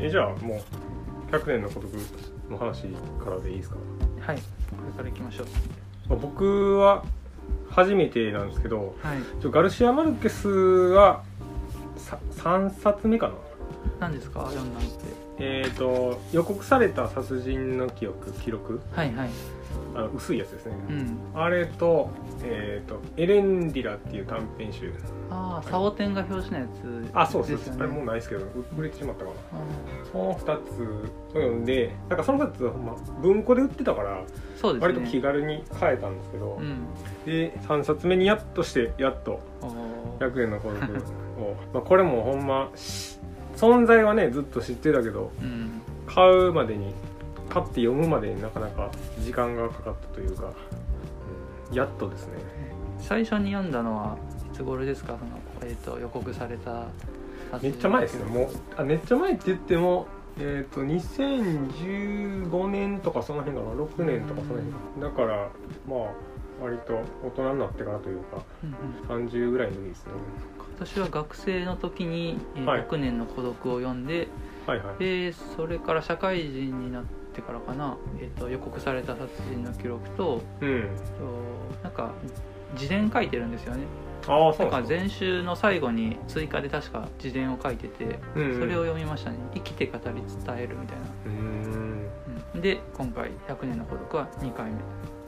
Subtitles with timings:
[0.00, 0.62] えじゃあも
[1.30, 1.92] う100年の孤独
[2.50, 2.84] の話
[3.22, 3.76] からでいいですか、
[4.20, 4.36] はい。
[4.36, 4.42] こ
[4.86, 5.46] れからいきましょう。
[6.08, 7.04] まあ、僕は
[7.68, 9.18] 初めてなんですけどはい。
[9.40, 11.22] ちょガルシア・マルケスは
[11.96, 13.34] さ3冊目かな？
[14.00, 14.46] 何ですか？
[14.50, 14.98] 読んだのって。
[15.38, 18.80] えっ、と予告された殺人の記憶記録？
[18.92, 19.30] はいはい
[19.94, 21.18] あの薄いやつですね、うん。
[21.34, 22.10] あれと,、
[22.44, 24.92] えー、とエレンディラっていう短編集。
[25.30, 29.36] ああサボテンが表紙のやつあそうそうですあれもうないですけどう売れてしまったかな。
[29.36, 29.62] あ
[30.10, 34.24] その2つを読んでなんかその2つま文庫で売ってたからね。
[34.80, 36.86] 割と気軽に買えたんですけど、うん。
[37.24, 40.32] で3冊目にやっとしてやっとおー。
[40.32, 41.56] 100円の孤独を。
[41.74, 43.18] まあこれもほんまし
[43.56, 45.80] 存在はねずっと知ってたけどうん。
[46.06, 46.92] 買うまでに
[47.50, 48.90] 買って読むまでになかなか
[49.22, 50.52] 時間がかかったというか、うん
[51.72, 52.32] やっとですね。
[52.98, 54.18] 最初に読んだのは
[54.52, 55.16] いつ頃ですか？
[55.18, 56.86] その、えー、と予告された
[57.62, 58.24] めっちゃ前ですね。
[58.24, 60.08] もうあめっちゃ前って言っても
[60.40, 65.48] えっ、と2015年とかその辺かな？6年とかその辺だから
[65.88, 65.98] まあ
[66.60, 69.26] 割と大人になってからというかうんうん。
[69.28, 70.12] 30ぐらいの時ですね。
[70.76, 72.82] 私は学生の時に「えーはい。
[72.82, 74.26] 6年の孤独」を読んで、
[74.66, 74.98] はいはい。
[74.98, 80.82] でそれから社会人になってからかな、えー、と予告された殺人の記録とうん。
[81.18, 82.12] となんか
[82.74, 83.84] 自伝書いてるんですよね。
[84.28, 88.60] ああそうんなんですね前週の最後に追加で確か自伝を書いてて、うんうん。
[88.60, 89.38] それを読みましたね。
[89.54, 92.10] 生きて語り伝えるみたいな、うーん。
[92.54, 92.60] うん。
[92.60, 94.72] で今回「100年の孤独」は2回目。
[94.72, 94.74] っ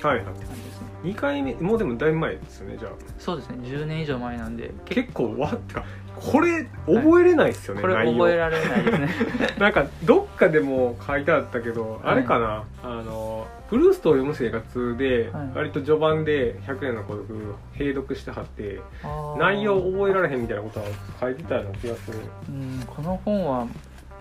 [0.08, 0.86] はいはいて感じですね。
[1.04, 2.92] 2回目もうでもだいぶ前ですよねじゃあ。
[3.18, 3.56] そうですね。
[3.68, 4.70] 10年以上前なんで。
[4.84, 8.12] 結結構わってかこれ覚えれないですよね、これ内容。
[8.12, 9.08] 覚えられないですね。
[9.58, 15.50] なんかどっかでも書いてあったけど、あれかなあのプルーストを読む生活で、はい。
[15.54, 17.26] 割と序盤で「100円の孤独」
[17.78, 18.80] 閉読してはって
[19.38, 20.86] 内容覚えられへんみたいなことは
[21.20, 22.18] 書いてたような気がする。
[22.48, 23.66] うんこの本は、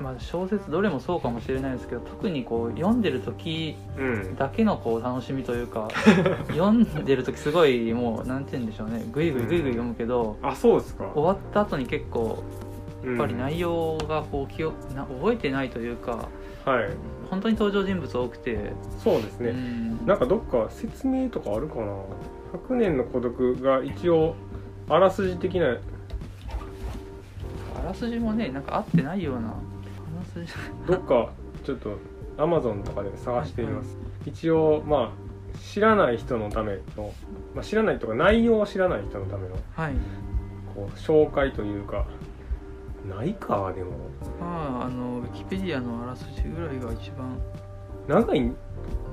[0.01, 4.35] まあ、小説どれもそうかもしれないですけど特にこう読んでる時うん。
[4.35, 5.87] だけのこう楽しみというか
[6.49, 9.05] 読んでる時すごいもうなんて言うんでしょうね。
[9.11, 11.09] グイグイグイグイ読むけど、あそうですか。
[11.13, 12.43] 終わった後に結構
[13.03, 16.29] ややっぱり内容がこう記憶な覚えてないというか
[16.65, 16.89] はい。
[17.29, 20.05] 本当に登場人物多くて、そうですね、うん。
[20.05, 21.85] なんかどっか説明とかあるかな
[22.69, 24.35] 「100年の孤独」が一応
[24.89, 25.77] あらすじ的な。
[27.81, 29.53] あらすじもねなんか合ってないような
[30.87, 31.31] どっか
[31.63, 31.97] ちょっと
[32.37, 37.13] アマゾンとかで探してみます、一応まあ知らない人のための、
[37.53, 39.93] まあ、知らないとか内容を知らない人のためのはい。
[40.73, 42.05] こう紹介というか
[43.07, 43.91] ないかでも。
[44.39, 47.37] まああのウィキペディアのあらすじぐらいが一番。
[48.07, 48.55] 長いん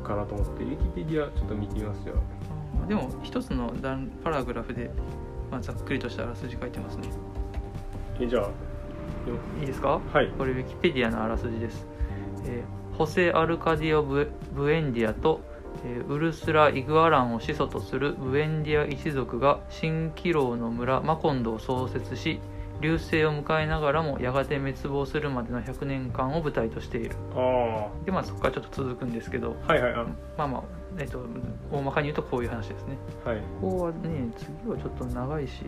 [0.02, 2.14] かなと思ってウィキペディアちょっと見てみますよ。
[2.88, 4.90] でも一つの段パラグラフで、
[5.50, 7.08] まあ、ざっくりとしたあらすじ書いてますね。
[8.20, 8.50] えじゃあよ
[9.60, 10.00] いいですか？
[10.12, 10.28] はい。
[10.36, 11.86] これウィキペディアのあらすじです、
[12.46, 15.40] えーホセ・アルカディオ・ブブエンディアと、
[15.84, 22.40] えーウルスラ・イグアランを始祖とするブエンディア一族が蜃気楼の村マコンドを創設し
[22.80, 27.14] 流星を迎えながらもやがて滅亡するまでの100年間を舞台としている。
[27.36, 29.56] あでまあそこからちょっと続くんですけど。
[29.68, 29.94] あはいはい。
[29.94, 30.06] あ
[30.36, 30.62] まあまあ
[30.96, 31.24] えっと
[31.70, 32.96] 大まかに言うとこういう話ですね。
[33.24, 33.38] はい。
[33.60, 35.64] ここはね次はちょっと長いし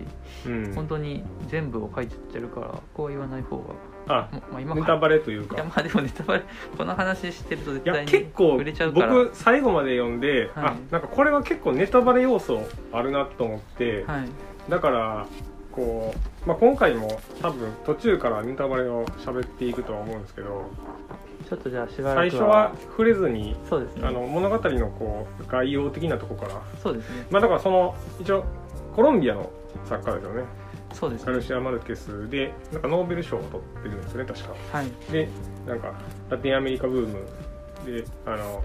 [0.46, 0.74] うん。
[0.74, 3.64] 本当に全部を書いてってるからここは言わない方が
[4.08, 5.56] あもまあ今ネタバレというか。
[5.56, 6.44] いやまあでもネタバレ
[6.76, 9.08] この話してると絶対に結構触れちゃうから。
[9.08, 10.64] 僕最後まで読んで、はい。
[10.64, 14.28] あなんかこれは結構ネタバレ要素あるなと思って、はい。
[14.70, 15.26] だから
[15.72, 16.14] こ
[16.44, 20.68] う、まあ、今回も多分途中からネタバレを喋っていくとは思うんですけど
[21.50, 24.06] ちょっとじゃあしばらく最初は触れずにそうですね。
[24.06, 26.62] あの物語のこう概要的なとこから。
[26.80, 27.26] そうですね。
[27.28, 28.44] まあだからその一応
[28.94, 29.50] コロンビアの
[29.84, 30.44] 作家ですよね。
[30.92, 31.26] そうですね。
[31.26, 34.54] ガルシア・マルケスでなんかノーベル賞を取ってるんですよね確か。
[34.72, 34.86] はい。
[35.10, 35.28] で
[35.66, 35.92] なんか
[36.28, 37.26] ラテンアメリカブーム
[37.84, 38.62] であの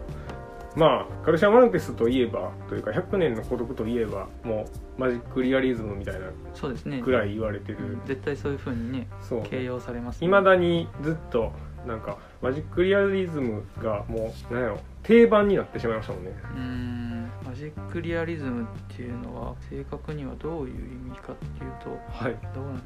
[0.76, 4.68] まあガルシア・マルケスといえばというか100年の孤独といえばも
[4.98, 7.02] うマジックリアリズムみたいなそうですね。
[7.02, 11.52] ぐらい言われてる、うん絶対そういうふうにねそう形容されますいまだにずっと
[11.86, 16.32] なんかマジックリアリズムがもう何やろ定番になってしまいましたもんね。
[16.32, 17.32] うーん。
[17.46, 22.38] マジックリアリズムっていうのは正確にはどういう意味かっていうとはい。
[22.54, 22.82] どうなん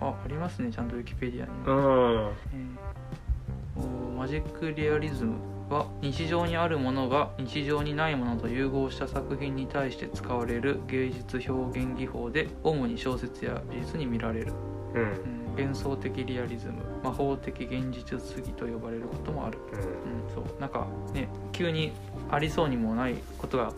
[0.00, 1.52] あありますねちゃんとウィキペディアに。
[1.66, 2.32] うもん。
[2.54, 3.82] えー。
[3.84, 5.34] おマジックリアリズム
[5.68, 14.52] は日常にあるものが日常にないものと融合した作品に対して使われる芸術表現技法で主に小説や美術に見られる、
[14.94, 15.02] うん。
[15.02, 19.78] うん、幻想的リアリズム魔法的現実主義と呼ばれることもある、うん。
[19.78, 19.84] うん、
[20.34, 20.60] そう。
[20.60, 21.92] なんかね急に
[22.30, 23.72] ありそうにもないことが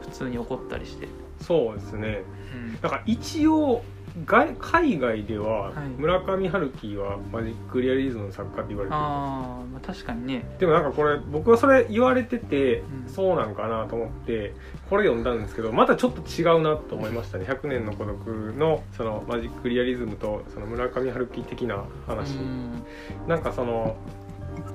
[0.00, 1.08] 普通に起こったりして、
[1.40, 2.22] そうですね。
[2.54, 2.80] うん。
[2.80, 3.82] だから一応
[4.24, 5.88] 外海外でははい。
[5.98, 10.44] 村上春樹はマジックリアリズムの作家って言われてるあー、まあ確かにね。
[10.58, 13.12] でもなんかこれ僕はそれ言われてて、うん。
[13.12, 14.54] そうなんかなと思って
[14.88, 18.26] これ読んだんですけどまたちょっと違うなと思いましたね「100年の孤独
[18.56, 22.84] の」そのマジックリアリズムとその村上春樹的な話、うん。
[23.26, 23.96] なんかその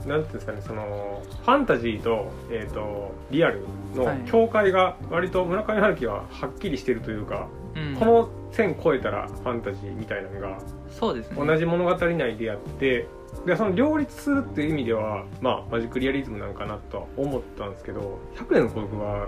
[0.06, 3.62] なんていうんですかねそのファンタジーと,、えー、とリアル
[3.96, 4.20] のはい。
[4.26, 7.95] 境界が割と村上春樹ははっきりしてるというか、うん。
[7.95, 10.57] この線超えたらファンタジーみたいなのが
[10.89, 11.45] そうですね。
[11.45, 13.07] 同じ物語内でやって
[13.45, 19.27] でその両立するっていう意味ではまあマジックリアリズムなんかなとは思ったんですけど「100年の孤独は」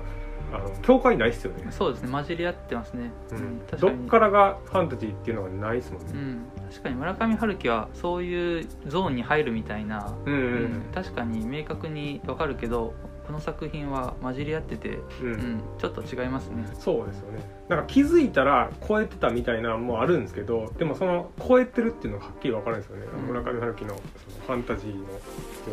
[0.54, 2.12] あの境界ないっすよね、そうですね。
[2.12, 4.06] 混じり合ってますね、ううんどかに。
[4.06, 6.08] っからがファンタジーっていうのがないっすもんね。
[6.14, 10.44] うん、確かに村上春樹はそういうゾーンに入るみたいな、うんううん。
[10.80, 10.82] ん。
[10.94, 12.94] 確かに明確にわかるけどこ
[13.32, 16.68] の作品は混じり合ってて、うん、うん、ちょっと違いますね。
[16.74, 17.40] そうですよね。
[17.70, 23.26] なんか気づいたら超えてたみたいなのもあるんですけどでもその超えてるっていうのがはっきり分かるんですよね、うん。
[23.28, 24.02] 村上春樹のその
[24.46, 25.06] ファンタジーの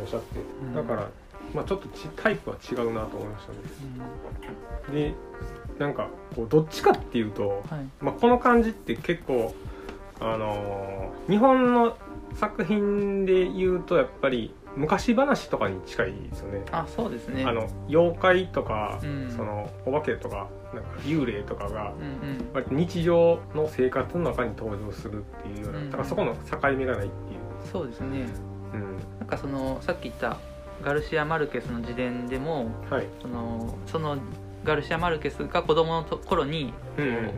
[0.05, 0.75] 描写って、うん。
[0.75, 1.09] だから、
[1.55, 3.59] まあ、ちょっとちタイプは違うなと思いましたね。
[4.93, 5.15] で
[5.79, 7.85] なんかこうどっちかっていうと、はい。
[8.01, 9.55] まあ、この感じって結構
[10.21, 11.97] あのー日本の
[12.35, 16.65] 作品で言うとやっぱり昔話とかに近いですよね。
[16.71, 17.45] あそうですね。
[17.45, 19.31] あの妖怪とか、うん。
[19.31, 22.77] そのお化けとかなんか幽霊とかがうんうん。
[22.77, 27.41] 日常の生活の中に登場するっていうような、うんだからそこの境目がないっていう、
[27.71, 28.27] そうですね。
[28.73, 30.39] うん、なんかそのさっき言った
[30.85, 34.19] ガルシア・マルケスの自伝でもはい、そのその
[34.63, 37.31] ガルシア・マルケスが子供のと頃にうんうん。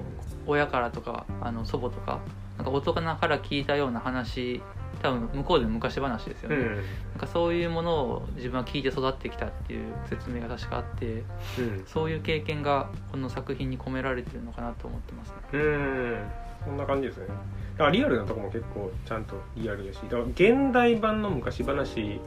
[0.46, 2.20] 親からとかあの祖母とか
[2.58, 4.60] なんか大人から聞いたような話
[5.02, 6.76] 多分向こうでの昔話ですよね、うん。
[6.76, 6.82] なん
[7.18, 11.24] かそういうものを自分は聞いて育ってきたっていう説明が確かあって
[11.58, 11.84] うん。
[11.86, 15.34] そういう経験がこの作品に込められてるのかなと思ってますね。
[15.52, 16.18] うん。
[16.64, 17.26] そんな感じですね。
[17.28, 17.34] だ
[17.78, 22.20] からリアルなとこも結構ちゃんとリアルだしだから現代版の昔話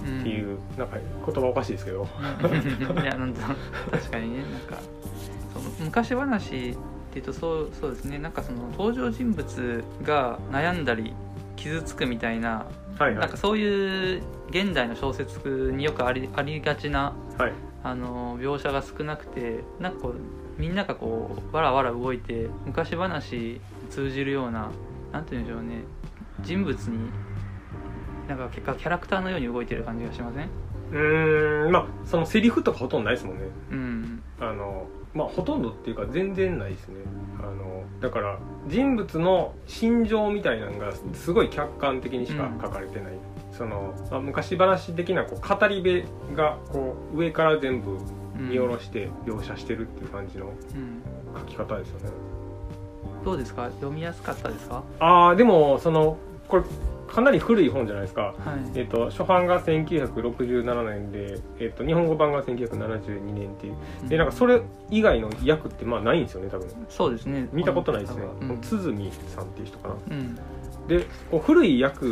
[0.00, 2.08] っていう、なんか言葉おかしいですけど。
[2.42, 2.98] うん。
[2.98, 3.32] いやなん。
[3.32, 3.40] と
[3.92, 4.60] 確かにねなん。
[4.62, 4.82] か
[5.54, 6.76] その昔話っ
[7.12, 8.32] ていうとそうそうですねなん。
[8.32, 10.84] かその登場人物が悩ん。
[10.84, 11.14] だり
[11.60, 12.66] 傷つくみたいな
[12.98, 13.14] はいはい。
[13.20, 17.52] なんかそういう現代の小説によくありありがちなはい。
[17.82, 24.70] あの描写が少なくてなんかこうみんながこうわらわら動いて昔話に通じるような
[25.12, 25.84] なんて言うんでしょうね
[26.42, 27.10] 人物に
[28.28, 30.48] なんか結果キャラクターのように動いてる感じがしません？
[30.92, 33.44] うーんまあそのセリフとかほとんどないですもんね。
[33.70, 34.22] うん。
[34.40, 36.96] あのまあほとんどっていうか全然ないですね。
[37.38, 43.12] あのだから人物の心情みたいなのがすごい客観的にしか書かれてない、
[43.52, 47.92] その、まあ、昔話的なこう語り部がこう上から全部
[48.38, 50.48] うん見下ろして描写してるっていう感じのう
[50.78, 51.02] ん
[51.38, 52.10] 書き方ですよね、
[53.24, 53.66] どうですか。
[53.66, 54.82] 読みやすかったですか？
[54.98, 56.16] ああでもその
[56.48, 56.62] これ
[57.10, 58.22] かなり古い本じゃないですか。
[58.22, 58.32] は
[58.74, 58.78] い。
[58.78, 63.76] えっと初版が1967年で、えっと日本語版が1972年っていう。
[64.08, 64.60] でなんかそれ
[64.90, 66.68] 以外の訳ってまあないんですよね多分。
[66.88, 67.48] そうですね。
[67.52, 68.60] 見たことないですね、うん。
[68.60, 69.94] 鼓さんっていう人かな。
[70.10, 70.34] うん。
[70.86, 72.06] でこう古い訳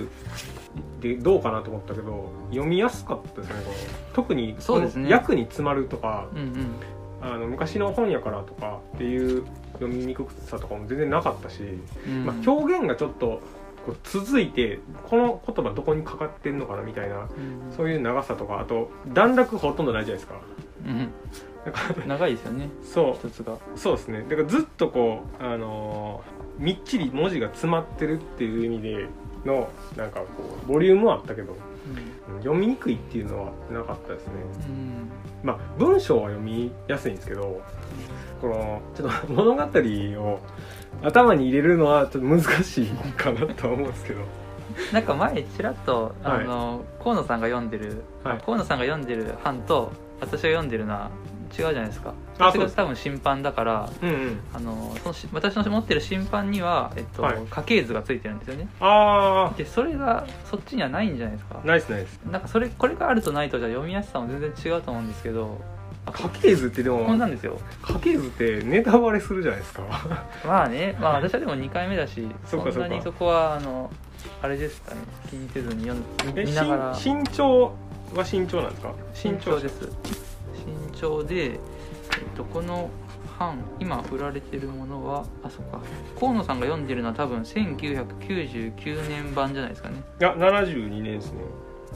[1.00, 3.76] でどうかなと思ったけど読みやすかったですねこの。
[4.14, 5.04] 特にそうですね。
[5.04, 6.70] この訳に詰まるとかうんうん。
[7.20, 11.62] あの昔の本やからとかっていう読みにくさとかも全然なかったし、
[12.06, 12.24] うん。
[12.24, 13.40] まあ、表現がちょっと
[13.88, 17.28] こう続いてこの言葉どこにかかってんのかなみたいなうん。
[17.74, 20.40] そういう長さとかあと段落ほとんどないじゃないですか。
[20.86, 21.10] うん。
[22.06, 22.68] 長いですよね。
[22.82, 23.14] そう。
[23.14, 23.56] 一つが。
[23.76, 24.26] そうですね。
[24.28, 29.06] だからずっとこう、あのーみっちり文字が詰まってるっていう意味で
[29.44, 30.26] のなんかこ
[30.64, 31.56] うボリュームはあったけど
[32.32, 32.38] うん。
[32.40, 34.32] 読みにくいっていうのはなかったですね。
[34.68, 35.10] うん。
[35.42, 37.62] まあ文章は読みやすいんですけど
[38.40, 40.40] このちょっと物語を
[41.02, 42.86] 頭に入れるのはちょっと難しい
[43.16, 44.20] かなとは思うんですけど。
[44.92, 48.38] なんか前ちらっとあの、河野さんが読んでる、はい。
[48.38, 51.10] 河野さんが読んでる版と私が読んでるのは
[51.50, 52.14] 違うじゃないですか。
[52.38, 54.40] 私が多分審判だからうんうん。
[54.54, 57.38] あのそのし私の持ってる審判には、えっとはい。
[57.50, 58.68] 家系図がついてるんですよね。
[58.80, 61.60] あでそれがそっちにはないんじゃないですか。
[61.62, 65.58] あナイスナイスなんかそれこれがあるとないとじゃ読みやすさも全然違うと思うんですけど
[66.12, 67.58] 家系図ってでもこんなんですよ。
[67.82, 69.82] 家系図ってネタバレするじゃないですか。
[70.46, 73.90] まあねまあ私はでも2回目だしそんなにそこはあの
[74.42, 75.00] あれですかね。
[75.30, 76.98] 気にせずに読んえ見ながら。
[77.04, 77.72] 身身長
[78.14, 78.92] は身長なんですか？
[79.24, 79.80] 身長です。
[80.66, 81.58] 身長で、えっ
[82.36, 82.90] と、この
[83.38, 85.80] 版今売られてるものはあそっか。
[86.18, 90.02] 河野さんが読んでるのは多分1999年版じゃないですかね。
[90.20, 91.40] いや72年ですね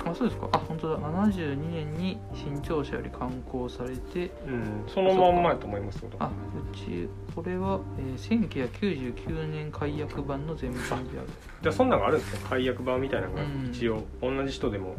[0.05, 0.49] あそうですか。
[0.53, 0.99] あ本当だ。
[0.99, 6.17] 72年に新潮社より刊行されてうんそのまんまやと思いますけど。
[6.19, 10.83] あうちこれは、えー、1999年解約版の全文
[11.13, 11.29] である。
[11.63, 12.41] じゃあそんなのがあるんですね。
[12.49, 13.71] 解約版みたいなのがうん。
[13.73, 14.97] 一応同じ人でも。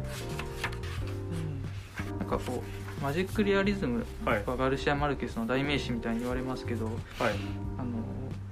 [2.10, 2.18] うん。
[2.18, 2.62] なんかこ
[3.00, 4.44] うマジックリアリズムはい。
[4.46, 6.94] はガルシア・マルケスの代名詞みたいに言われますけどはい。
[7.78, 7.88] あの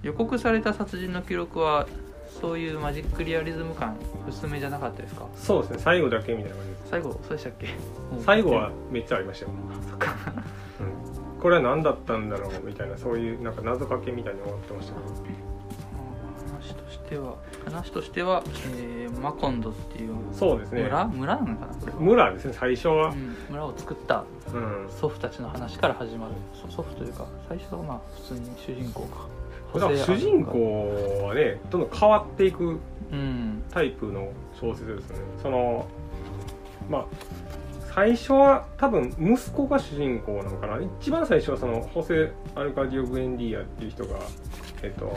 [0.02, 1.86] 予告された殺人の記録は
[2.40, 3.96] そういうマジックリアリズム感
[4.28, 5.26] 薄めじゃなかったですか？
[5.36, 6.90] そうですね最後だけみたいな感じです。
[6.90, 7.68] 最後そうでしたっけ？
[8.24, 9.52] 最後はめっちゃありましたよ、
[9.88, 10.14] そっか
[10.80, 15.06] うん、これは何だったんだろうみたいなそういうなんか謎かけみたいに終わってましたけど。
[16.62, 18.42] 話としては話としては、
[18.76, 20.82] えーマコンドっていうそうですね。
[20.82, 21.06] 村？
[21.06, 21.98] 村なのかなこれは？
[22.00, 23.10] 村ですね最初は。
[23.10, 23.36] うん。
[23.50, 24.88] 村を作ったうん。
[24.90, 26.34] 祖父たちの話から始まる。
[26.54, 29.26] そ祖父というか最初はまあ普通に主人公か
[29.74, 32.78] だから主人公はねどんどん変わっていく
[33.12, 33.62] うん。
[33.70, 35.22] タイプの小説ですよね。
[35.42, 35.86] その
[36.88, 37.06] まあ
[37.94, 40.78] 最初は多分息子が主人公なのかな。
[41.00, 44.16] 一番最初はそのホセ・アルカディオ・ブエンディアっていう人が
[44.82, 45.14] えっと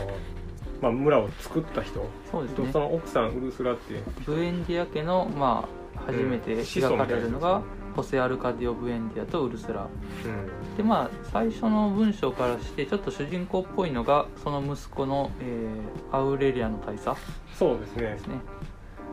[0.82, 2.06] まあ村を作った人。
[2.30, 2.66] そうですね。
[2.68, 10.78] とその奥さんウルスラっていうブエンディア家のまあ初めて描かれるのが、みたいホセ・アルカディオ・ブエンディアとウルスラうん。
[10.78, 17.20] でまあ最初の文章からしてちょっと主人公っぽいのがその息子の、えーアウレリアの大佐。
[17.58, 18.02] そうですね。
[18.04, 18.36] ですね。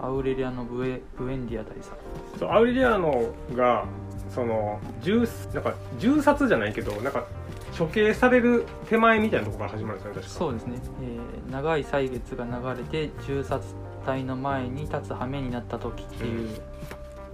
[0.00, 1.92] アウレリアのブエブエンディア大佐。
[2.38, 3.84] そうアウリリアーノが
[4.28, 7.26] その銃なんか銃殺じゃないけどなんか
[7.78, 10.38] 処刑される手前みたいなところから始まるんですよね確か。
[10.38, 13.74] そうですね、えー長い歳月が流れて銃殺
[14.06, 16.48] 隊の前に立つ羽目になった時っていう、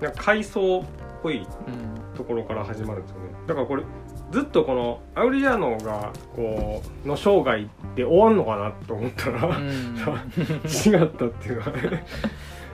[0.00, 0.84] なんか階層っ
[1.22, 3.30] ぽいうんところから始まるんですよね。
[3.46, 3.82] だからこれ
[4.30, 9.96] ずっとこのアウリリアーノがこうの生涯で終わんのかなと思ったら、うん。
[10.66, 12.04] 違ったっていうのはね。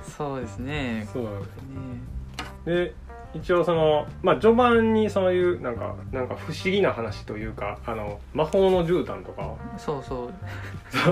[0.02, 1.08] そうですね。
[1.12, 2.84] そうなんですね。
[2.86, 2.94] で
[3.34, 10.32] 一応そのまあ序盤にそういうなんかなんか不思議な話というかあの魔法の絨毯とかそうそう。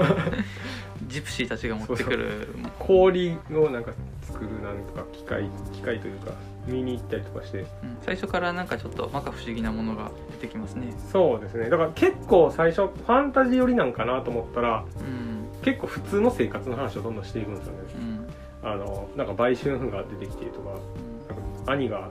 [1.09, 2.49] ジプシーたちが持ってくる。
[2.79, 6.33] 氷をなんか作るなんとか機械機械というか
[6.67, 7.61] 見に行ったりとかして。
[7.61, 7.67] うん。
[8.03, 10.93] 最初からなんかちょっと摩訶不思議なものが出てきますね。
[11.13, 11.69] そうですね。
[11.71, 15.49] だから結構最初ファンタジー寄りなんかなと思ったらうん。
[15.63, 17.79] 結構普通の生活の話をどんどんしていくんですよね。
[17.95, 18.27] うん。
[18.65, 22.09] あのなんか売春婦が出てきてとかなんか兄が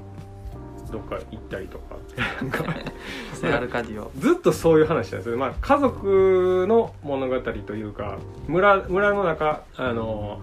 [0.92, 1.96] どっか行ったりとか。
[2.42, 5.26] なんかホセ・アルカディオずっとそういう話なんです。
[5.28, 8.18] よね、まあ、家族の物語というか
[8.48, 10.42] 村村の中あの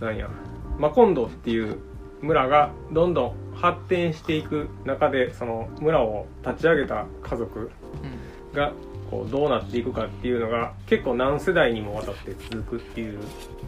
[0.00, 0.28] なんや
[0.78, 1.76] マコンドっていう
[2.22, 7.70] 村がどんどん発展していく中でその村を立ち上げた家族
[8.02, 8.56] うん。
[8.56, 8.72] が
[9.10, 13.18] こうどうなっていくかっていうのが結構何世代にもわたって続くっていう、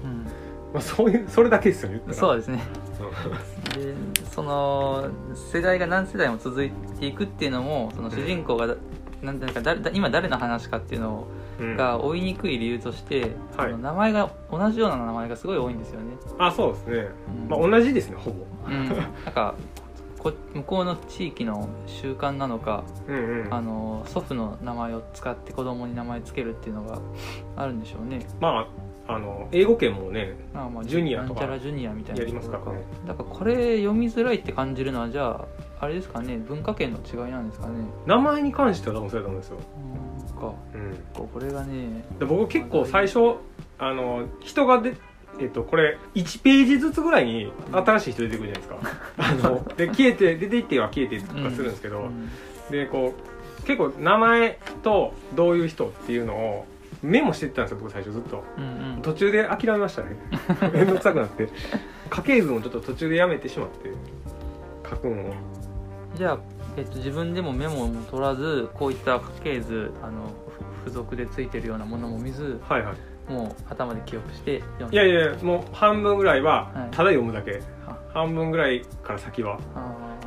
[0.04, 0.24] うん。
[0.72, 2.00] まあ、そういうそれだけですよね。
[2.12, 2.62] そうですね。
[3.76, 3.94] で
[4.30, 5.08] その
[5.52, 8.76] 世代が何世代も続いていくっていうのもその主人公がだ、
[9.22, 11.41] なんていうか今誰の話かっていうのうん
[11.76, 13.70] が追いにくい理由として、はい。
[13.70, 17.08] その名前が同じような名前がすごい多いんですよね、あそうですね、
[17.44, 17.48] うん。
[17.48, 18.44] まあ、同じですねほぼ。
[18.68, 19.54] うん、なんか
[20.18, 23.54] こ向こうの地域の習慣なのかうんうん。
[23.54, 27.00] あの祖父の名前を使って子供に名前つけるっていうのが
[27.56, 28.26] あるんでしょうね。
[28.40, 28.68] ま
[29.08, 31.40] ああの英語圏もねまあまあジュニアとか。
[31.40, 32.20] なんちゃらジュニアみたいな。
[32.20, 32.84] やりますからね。
[33.04, 35.44] だからこれ読みづらいって感じるのはじゃ
[35.80, 36.36] ああれですかね。
[36.36, 37.74] 文化圏の違いなんですかね。
[38.06, 39.58] 名前に関しては多分そうやと思うんですよ、
[40.42, 40.54] か。
[40.74, 42.04] うん、ここれがね。
[42.18, 43.36] で僕結構最初
[43.78, 44.94] あの人がで
[45.40, 48.76] えっとこれ1ページずつぐらいに新しい人出てくるじゃないですか。
[49.18, 52.28] あので消えて出ていっては消えてとかするんですけど、うん
[52.70, 53.14] でこ
[53.60, 56.66] う結構名前とどういう人っていうのを
[57.02, 58.44] メモしてたんですよ僕最初ずっと。
[58.56, 59.02] うんうん。
[59.02, 60.16] 途中で諦めましたね。
[60.72, 61.48] 面倒くさくなって。
[62.10, 63.90] 家系図もちょっと途中でやめてしまって。
[64.88, 65.34] 書くのを。
[66.14, 66.38] じゃあ、
[66.76, 70.32] えっと、自分でもメモも取らずこういった家系図あの
[70.84, 72.96] ふ付属でついてるようなものも見ずはいはい。
[73.32, 76.90] もう頭で記憶して読んいやいやいやもう半分ぐらいははい。
[76.90, 79.60] ただ読むだけ、あ半分ぐらいから先は。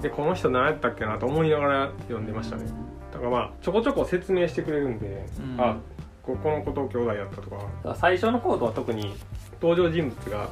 [0.02, 2.66] でこの人何やったっけなと思いながら読んでましたね。
[3.12, 5.62] だからまあちょこちょこ説明してくれるんで、うん。
[5.62, 5.78] あ
[6.24, 7.96] ここの子と兄弟やったとか。
[7.96, 9.14] 最初の頃とは特に
[9.62, 10.50] 登場人物がはい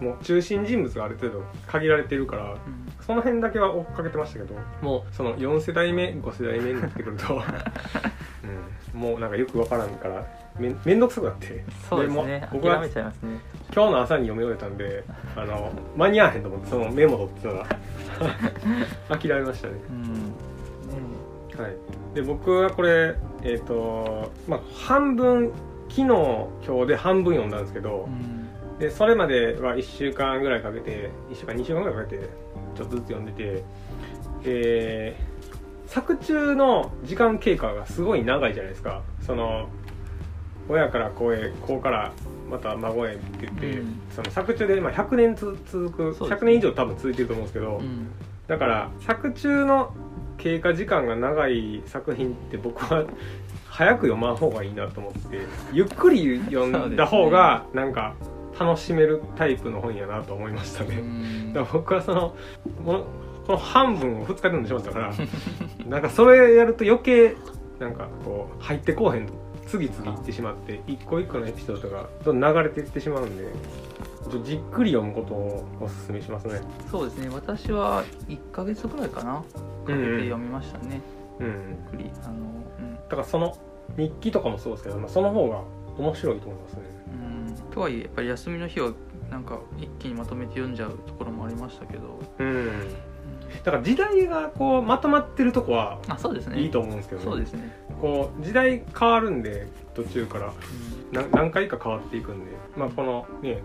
[0.00, 2.58] もう中心人物がある程度限られてるからうん。
[3.06, 7.34] その辺だけは追っかけてましたけどもうその4世代目5世代目になってくると、
[8.94, 10.24] うん、もうなんかよくわからんから
[10.58, 11.64] めめんどくさくなって。
[11.88, 12.14] そうですね。
[12.14, 13.40] もう僕は諦めちゃいますね。
[13.74, 15.04] 今日の朝に読み終えたんで
[15.36, 19.74] あの間に合わへんと思ってそのメモ取ってたら 諦めましたね。
[19.90, 20.02] うん。
[20.12, 20.30] ね
[21.58, 21.76] はい。
[22.14, 25.52] で僕はこれえっ、とまあ半分
[25.88, 28.43] 昨日今日で半分読んだんですけどう、ん
[28.78, 32.28] でそれまでは1週間ぐらいかけて1週間2週間ぐらいかけて
[32.74, 33.64] ちょっとずつ読んでて
[34.42, 35.16] で
[35.86, 39.02] 作中の時間経過がすごい長いじゃないですか。
[39.24, 39.68] その
[40.68, 42.12] 親から子へ子から
[42.50, 44.00] また孫へって言って、うん。
[44.10, 48.08] その作中でまあ100年つ続く、そうです100年以上多分続いてると思うんですけど、うん。
[48.48, 49.94] だから作中の
[50.38, 53.04] 経過時間が長い作品って僕は
[53.68, 55.40] 早く読まん方がいいなと思って
[55.72, 58.14] ゆっくり読んだ方がなんか
[58.58, 60.96] 楽しめるタイプの本やなと思いましたうね。
[60.96, 61.52] ん。
[61.52, 62.34] だから僕はその
[62.82, 63.04] も
[63.46, 65.14] この半分を2日で読んでしまったから
[65.86, 67.36] なんかそれやると余計
[67.78, 69.28] なんかこう入ってこうへん
[69.66, 73.44] 次々いってしまって一個一個のエピソードがどんどん流れていってしまうんで
[74.44, 76.60] じっくり読むことをおすすめしますね。
[76.90, 77.28] そうですね。
[77.32, 79.42] 私は1ヶ月ぐらいかなか
[79.86, 81.00] けて読みましたね、
[81.38, 81.56] うんゆっ
[81.90, 82.10] くり。
[82.24, 82.34] あの
[82.78, 82.94] うん。
[82.94, 83.56] だからその
[83.98, 85.60] 日記とかもそうですけど、まあ、その方が
[85.98, 86.80] 面白いと思いますね。
[86.80, 86.83] うん
[87.74, 88.92] とはいえやっぱり休みの日は
[89.30, 92.46] なんか一気にまとめて読んじゃうところもありましたけど、うん。
[92.46, 92.70] うん
[93.64, 96.60] だから時代がこうまとまってるとこはあそうですね。
[96.60, 100.52] いいと思うんですけど、そうですね、こう時代変わるんで途中から。
[101.12, 101.16] うん。
[101.16, 103.62] な何回か変わっていくんで、まあ、このね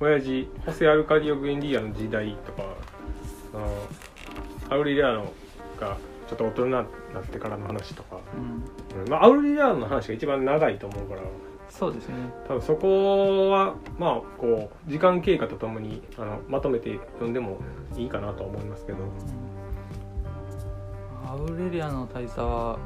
[0.00, 2.62] 親父ホセ・アルカディオ・グエンディアの時代とか
[3.54, 5.32] あのアウリリアーノ
[5.80, 5.96] が
[6.28, 6.86] ちょっと大人になっ
[7.24, 8.20] てからの話とか、
[8.94, 9.02] うん。
[9.02, 9.08] うん。
[9.08, 11.22] まあ、アウリリアの話が一番長いと思うから
[11.76, 12.14] そうですね。
[12.46, 17.58] 多分そこはまあこう時間経過とともにあのまとめて読んでも
[17.96, 18.98] いいかなとは思いますけど。
[21.26, 22.78] アウレリアの大佐は、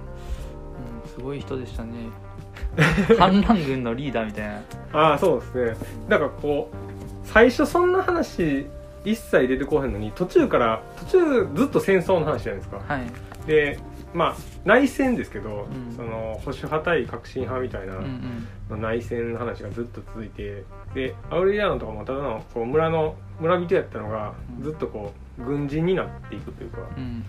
[1.04, 2.08] うん、すごい人でしたね。
[3.18, 4.62] 反乱軍のリーダーみたいな。
[4.92, 5.86] ああそうですね。
[6.08, 6.76] だからこう
[7.24, 8.66] 最初そんな話
[9.04, 12.80] 一切出てこへんのに途中から途中ずっと戦争の話じゃないですか。
[12.88, 13.02] はい、
[13.48, 13.78] で
[14.14, 15.96] まあ内戦ですけど、うん。
[15.96, 20.64] その保守派対革新派みたいな内戦の話がずっと続いて
[20.94, 24.62] でアウレリアノとかもただのこう村の村人やったのがうん。
[24.62, 27.24] ずっとこう軍人になっていくというか、うん。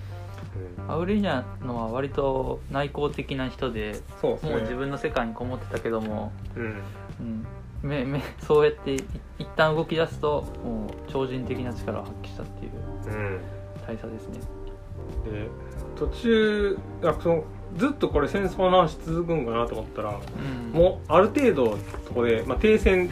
[0.78, 0.92] うん。
[0.92, 4.00] アウレリアのは割と内向的な人でね。
[4.22, 6.84] もう自分の世界にこもってたけども、うん。
[7.20, 9.04] うん、めめそうやってい
[9.38, 12.72] 一旦動き出すともう超人的な力を発揮したっていう
[13.06, 13.42] うん。
[13.88, 14.59] 大佐ですね
[15.26, 15.48] で
[15.96, 17.44] 途中あその
[17.78, 20.72] ずっとこれ戦争の話続くんかなと思ったらうん。
[20.72, 23.12] もうある程度そこで、まあ、停戦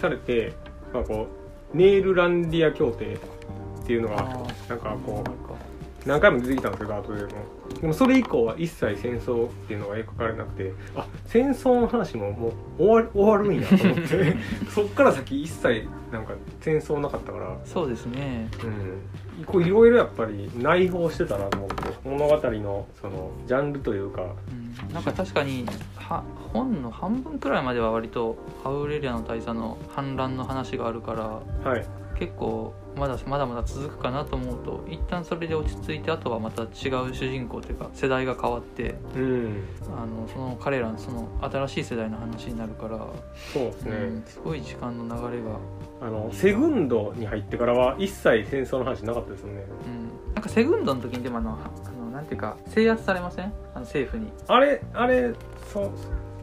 [0.00, 0.52] されて、
[0.92, 1.26] まあ、こ
[1.72, 4.22] うネイルランディア協定っていうのが
[4.68, 7.30] なんかこう何回も出てきたんですけど後でも。
[7.80, 14.36] でもそれ以降は一切戦争っていうのが描かれなくてあ戦争の話ももう終わる終わるんやと思って。
[14.70, 17.56] そっから先一切なんか戦争なかったから。
[17.64, 18.48] そうですね。
[18.62, 19.00] うん
[19.46, 24.22] こういろいろやっぱり内包してたなと思って物語のそのジャンルというか。
[24.22, 24.92] うん。
[24.92, 25.66] なんか確かに
[25.96, 31.86] は本の半分くらいまでは割とアウレリアの大佐の反乱の話があるからはい。
[32.18, 39.64] 結構まだまだまだ続くかなと思うと一旦それで落ち着いてあとはまた違う主人公というか世代が変わってうん。
[39.96, 42.98] あのその彼らのその新しい世代の話になるから、
[43.52, 45.58] そうですね、うんすごい時間の流れが、
[46.00, 49.64] あのセグンドに入ってからは一切戦争の話なかったですよね。
[49.86, 53.52] うん、なんかセグンドの時にでもあのあのなんていうか制圧されません？
[53.74, 54.32] あの政府に。
[54.48, 55.32] あれあれ
[55.72, 55.90] そう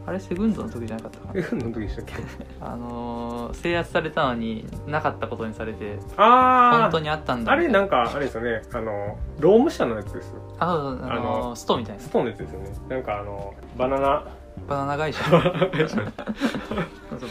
[0.04, 1.32] あれセグンドの時じゃなかったかな？
[1.42, 2.14] セグンドの時でしたっけ？
[2.60, 8.62] あのー制圧されたのになかったことにされてああ本当にあったんだあれなんかかあれですよね。
[8.72, 12.70] あのローム社のやつですああのあのストみたいなストーンのやつですよね。
[12.88, 14.24] なんかあのバナナ。
[14.68, 15.22] バナナ会社。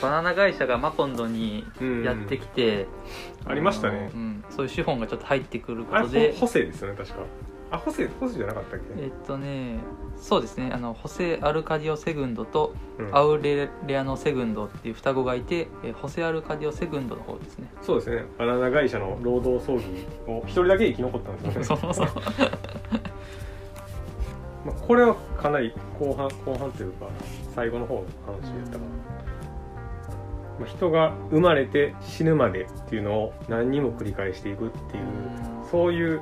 [0.01, 2.03] バナナ会社がマコンドにうん。
[2.03, 2.87] やってきて、
[3.45, 4.11] ありましたね。
[4.13, 6.33] うん、そういう資本がちょっと入ってくることで。
[6.33, 7.15] ホホセですよね確か
[7.71, 9.01] あホセホセじゃなかったっけ？
[9.03, 9.77] えっとね
[10.17, 10.69] そうですね。
[10.73, 13.15] あのホセ・アルカディオ・セグンドとうん。
[13.15, 17.67] アウレレアノ・セグンドっていう双子がいて、えホセ・アルカディオ・セグンドの方ですね。
[17.81, 18.25] そうですね。
[18.37, 21.81] バナナ会社の労働争議を一人だけ生き残ったんですよね。
[21.81, 22.07] そうそう。
[24.65, 27.07] まあこれはかなり後半後半というか
[27.55, 28.81] 最後の方の話やったかな、
[30.59, 35.03] まあ、人が生まれて死ぬまでっていうのを何人も繰り返していくっていう
[35.71, 36.21] そういう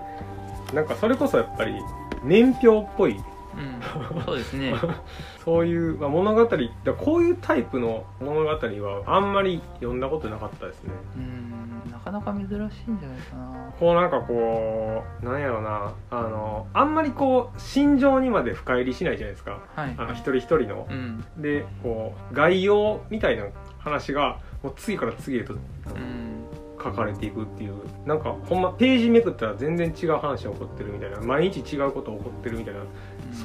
[0.73, 1.75] なんかそれこそやっぱり
[2.23, 3.19] 年表っぽい。
[3.55, 4.73] うん、うん、そうですね。
[5.43, 10.91] そういう、まあ、物語こういうタイプの物語はあんまり読んだことなかったですね。
[11.17, 11.91] うん。
[11.91, 12.51] なかなか珍し
[12.87, 13.71] いんじゃないかな。
[13.79, 15.93] こうなんかこうなんやろな。
[16.11, 19.59] あのあんまりこう心情にまで深入りしないじゃないですか。
[19.75, 19.95] はい。
[19.97, 20.87] あの一人一人の。
[20.89, 21.23] う、ん。
[21.37, 23.45] でこう概要みたいな
[23.79, 25.57] 話がもう次から次へとう
[25.97, 26.38] ん
[26.81, 32.81] 書かれていくっていうなんかほんまページめくったら全然違う話が起こってるみたいな毎日違うこと起こってるみたいな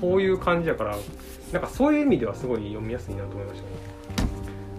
[0.01, 0.97] そういう感じやから
[1.53, 3.62] なんかそういう意味ではすごい読みやすいなと思いまし
[4.16, 4.29] たね。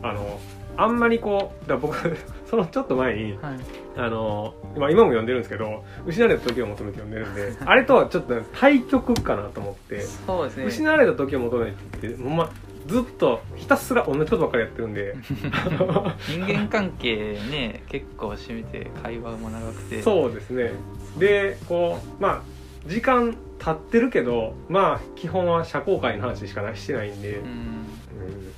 [0.03, 0.39] あの
[0.77, 1.95] あんまりこうだ僕
[2.49, 3.55] そのちょっと前にはい。
[3.97, 10.65] あの、まあ、今も読んでるんですけど「失われた時を求めて」読んでるんであれとはちょっと対極かなと思ってそうですね。
[10.65, 11.71] 失われた時を求めて
[12.09, 12.49] ってほんま
[12.87, 15.15] ずっとひたすら同じことばっかりやってるんで。
[16.29, 20.01] 人間関係ね結構占めて会話も長くて。
[20.01, 20.71] そうですね。
[21.17, 22.41] でこうまあ
[22.87, 27.45] 時間経ってるけどまあ基本は社交界の話しかなしてないんで、うん。
[27.45, 27.85] うん。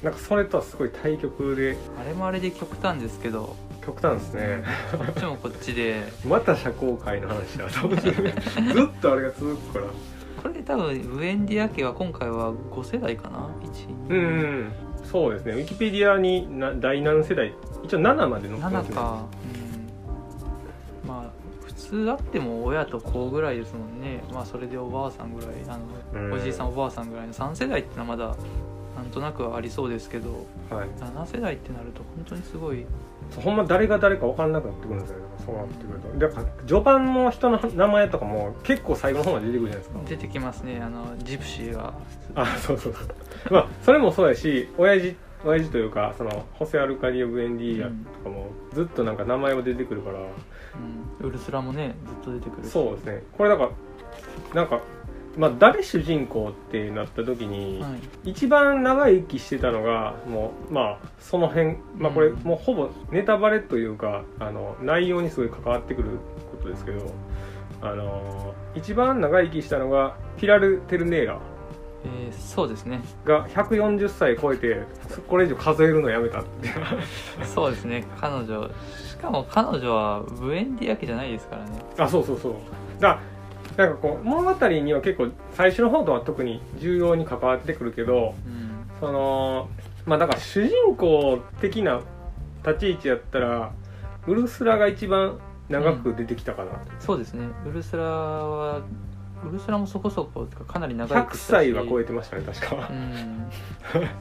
[0.03, 1.77] なんかそれとはすごい対極で。
[1.99, 3.55] あれもあれで極端ですけど。
[3.85, 4.63] 極端ですね。
[4.91, 6.03] こっちもこっちで。
[6.27, 8.11] また社交界の話だと思って。
[8.11, 9.85] ずっとあれが続くから
[10.41, 14.23] これ多分ブエンディア家は今回は5世代かな？1うん、う
[14.63, 14.71] ん、
[15.03, 15.53] そうですね。
[15.53, 17.53] ウィキペディアにな第何世代？
[17.83, 19.25] 一応7まで載ってます7ねか、
[21.03, 21.31] うん、まあ
[21.65, 24.23] 普通あっても親と子ぐらいですもんね。
[24.31, 25.77] まあそれでおばあさんぐらいあ
[26.13, 26.33] の、うん。
[26.33, 28.35] おじいさんおばあさんぐらいの3世代ってのはまだ
[28.95, 30.45] なんとなくはありそうですけど。
[30.69, 30.89] はい。
[30.99, 32.85] 7世代ってなると本当にすごい
[33.35, 35.19] ほんま誰が誰か分かんなくなってくるんですよ。
[35.19, 36.07] ねそうなってくると。
[36.19, 40.09] だから序盤の人の名前とかも結構最後の方まで出てくるじゃないですか。
[40.09, 40.81] 出てきますね。
[40.81, 41.93] あのジプシーが
[42.35, 43.05] あそうそうそう。
[43.49, 50.19] まあそれもそうやし親父親父というかそのホセ・アルカディオ・ブエンディーヤとかもずっとなんか名前は出てくるから、
[51.21, 52.71] うん、ウルスラもねずっと出てくるし。
[52.71, 53.23] そうですね。
[53.37, 53.69] これだから
[54.55, 54.81] なんか
[55.37, 57.89] まあ誰主人公ってなった時に、は
[58.23, 62.39] い、一番長生きしてたのがもうまあその辺まあこれうん。
[62.39, 66.09] もうほぼネタバレというかあの内容にすごい関わってくる
[66.51, 67.13] ことですけど
[67.81, 71.39] あの一番長生きしたのがピラル・テルネーラ。
[72.05, 73.01] えーそうですね。
[73.25, 74.83] が140歳超えて
[75.27, 76.69] これ以上数えるのやめたって
[77.43, 78.05] そうですね。
[78.19, 78.69] 彼女
[79.07, 81.71] しかも彼女はブエンディア家じゃないですからね。
[81.97, 82.53] あそうそうそう。
[82.99, 83.19] だ
[83.77, 88.67] なんかこう物語には結構最初の方とは特に重要に関わってくるけどうん。
[88.99, 89.69] その
[90.05, 92.01] まあだから主人公的な
[92.65, 93.71] 立ち位置やったら
[94.25, 97.45] ウルスラが一番長く出てきたかな、そうですね。
[97.65, 98.81] ウルスラは
[99.45, 103.49] ウルスラもそこそこかなり長い100歳は超えてましたね確か、うん。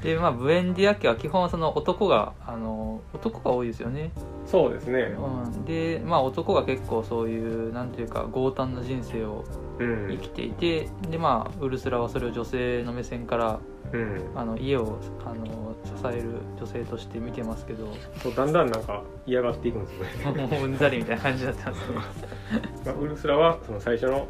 [0.00, 4.12] でまあブエンディア家は基本その男があの男が多いですよね、
[4.46, 5.00] そうですね。
[5.00, 9.44] うん、でまあ男が結構そういうなんていうか強胆な人生を
[9.79, 10.09] うん。
[10.11, 13.61] 生きていてでまあウルスラはそれを女性の目線から
[13.92, 14.31] うん。
[14.35, 17.88] あの家をあの支える女性として見てますけど。
[18.22, 20.46] そうだんだんなんか嫌がっていくんですよね。
[20.59, 21.96] もううんざりみたいな感じになってますね。
[22.85, 24.26] まあウルスラはその最初の、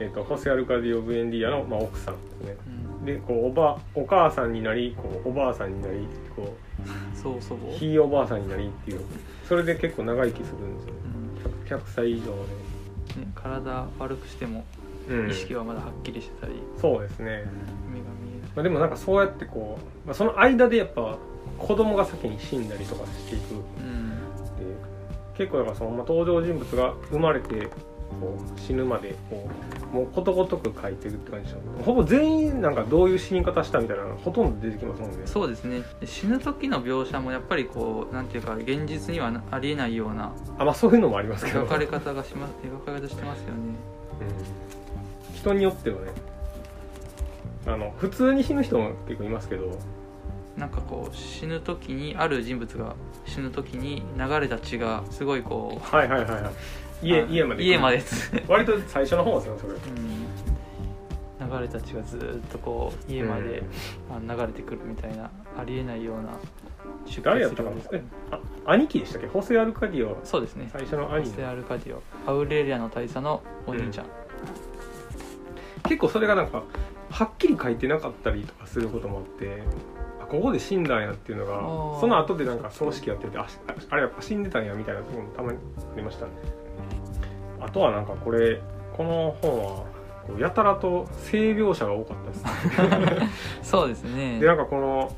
[0.00, 2.56] えっとホセ・アルカディオ・ブエンディアの、まあ、奥さんですね。
[2.98, 3.04] うん。
[3.04, 6.56] でこうおばお母さんになりこうおばあさんになりこ
[7.14, 9.00] そうそう、うひいおばあさんになりっていう。
[9.46, 10.94] それで結構長生きするんですよ。
[11.04, 11.76] うん。
[11.76, 14.64] 100, 100歳以上ね、体悪くしても
[15.08, 15.30] で、うん。
[15.30, 17.44] 意識はまだはっきりしてたり、そうですね、
[17.92, 18.50] 目が見えない。
[18.54, 21.18] まあ、でもなんかそうやってこう、まあ、その間でやっぱ
[21.58, 23.54] 子供が先に死んだりとかしていく。
[23.54, 24.10] うん。
[24.10, 24.90] で
[25.36, 27.68] 結構だからその、まあ、登場人物が生まれて
[28.20, 29.48] こう死ぬまでこ
[29.92, 35.18] うもうことごとく書いてるって感じでほぼ全員なんかどういう死に方したみたいなのがほとんど出てきますもんね。
[35.26, 35.82] そうですね。
[36.00, 41.64] で死ぬ時の描写もやっぱりこうなんていうか現実にはなありえないようなあまあそういうのもありますけど。
[41.64, 43.52] 描かれ方がします描かれ方してますよね。
[45.30, 45.34] うん。
[45.34, 46.12] 人によってはね。
[47.66, 49.78] あの普通に死ぬ人も結構いますけど。
[50.56, 52.94] なんかこう死ぬ時にある人物が
[53.24, 56.52] 死ぬ時に流れた血がすごいこうはいはいはいはい
[57.02, 58.00] 家あ家まで家まで。
[58.00, 59.72] つ 割と最初の方ですよそれ。
[59.72, 61.50] うん。
[61.50, 63.62] 流れた血がずーっとこう家まで、
[64.10, 66.32] あ流れてくるみたいなありえないような
[67.06, 67.76] 出誰やったかな？
[67.92, 69.26] えあ兄貴でしたっけ？
[69.26, 70.18] ホセ・アルカディオ。
[70.22, 70.68] そうですね。
[70.72, 72.02] 最初の兄ホセアルカディオ。
[72.30, 74.06] アウレリアの大佐のお兄ちゃん、
[75.84, 76.62] 結構それがなんか
[77.10, 79.62] はっきり書いてなかったりとかすることもあって
[80.22, 83.58] あここで死んだんやっていうのがその後でなんか葬式やっててあし
[83.90, 86.32] あれやっぱ死んでたんやみたいなところもたまにありましたね
[87.60, 88.60] あとはなんかこれ
[88.96, 89.84] この本は
[90.26, 93.30] こうやたらと性描写が多かったです
[93.70, 94.38] そうですね。
[94.40, 95.12] でなんかこの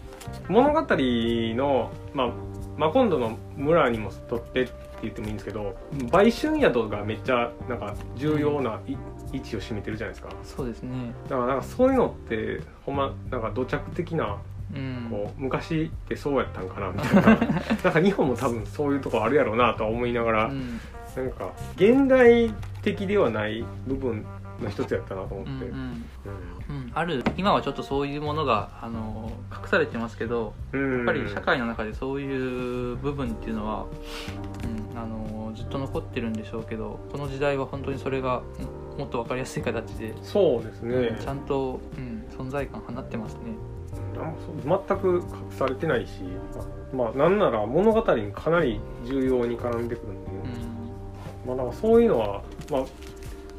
[0.48, 2.30] 物語の、まあ、
[2.76, 5.74] マコンドの村にもとってって言ってもいいんですけど
[6.12, 8.96] 売春宿がめっちゃなんか重要ない
[9.32, 10.32] 位置を占めてるじゃないですか。
[10.44, 11.12] そうですね。
[11.28, 14.36] だからなんかそういうのってほんまなんか土着的な
[14.74, 15.08] うん。
[15.10, 17.22] こう昔ってそうやったんかなみたいな。
[17.82, 20.80] なんか日本も多分そういうとこあるやろうなとは思いながら、うん
[21.16, 24.24] なんか現代的ではない部分
[24.60, 25.66] の一つやったなと思って、うんうん。
[25.68, 25.74] う
[26.68, 26.90] うん。
[26.94, 27.24] ある。
[27.36, 30.96] 今はちょっとそういうものがあの隠されてますけどん。
[30.98, 33.86] やっぱり社会の中でそういう部分っていうのは、
[34.92, 43.40] うん、あのずっと残ってるんでしょうけどこの時代は本当にそれがうんもっと分かりやすい形で、そうですね、ちゃんと、うん、存在感放ってますね。
[44.64, 46.12] 全く隠されてないし
[46.94, 50.30] まあなんなら物語にかなり重要に絡んでくるんで、
[50.66, 50.71] うん
[51.46, 52.84] まあなんかそういうのはまあ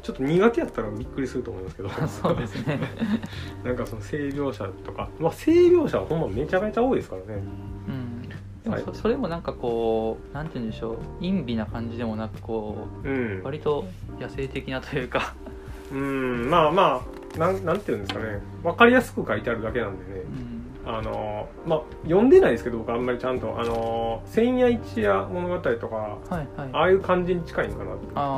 [0.02, 1.88] ちょっと苦手やったらびっくりすると思いますけど。
[2.06, 2.78] そうですね。
[3.64, 5.08] なんかその性描写とか。
[5.18, 7.42] まあ性描写はほんまめちゃめちゃ多いですからね。
[7.88, 8.28] うん。
[8.62, 10.96] でもはいそそれもなんかこうなんて言うんでしょう。
[11.20, 13.38] 陰微な感じでもなくこうん。
[13.40, 13.86] う割と
[14.20, 15.34] 野生的なというか、
[15.90, 16.50] うん。
[16.50, 17.02] まあま
[17.36, 18.40] あなんなんていうんですかね。
[18.62, 20.20] 分かりやすく書いてあるだけなんでね。
[20.20, 20.43] うん
[20.86, 26.48] あのまあ読んでないですけど僕あんまりちゃんとあの千夜一夜物語とかはいはい。
[26.72, 27.90] ああいう感じに近いのかな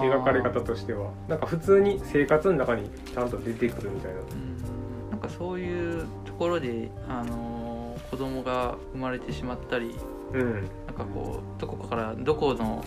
[0.02, 4.18] 描かれ方としてはなんか普通に生活の中にちゃんと出てくるみたいな。
[4.20, 5.10] うん。
[5.10, 7.76] なんかそういうところで、あのー
[8.10, 9.96] 子供が生まれてしまったり
[10.32, 12.84] うんなんかこうどこかからどこの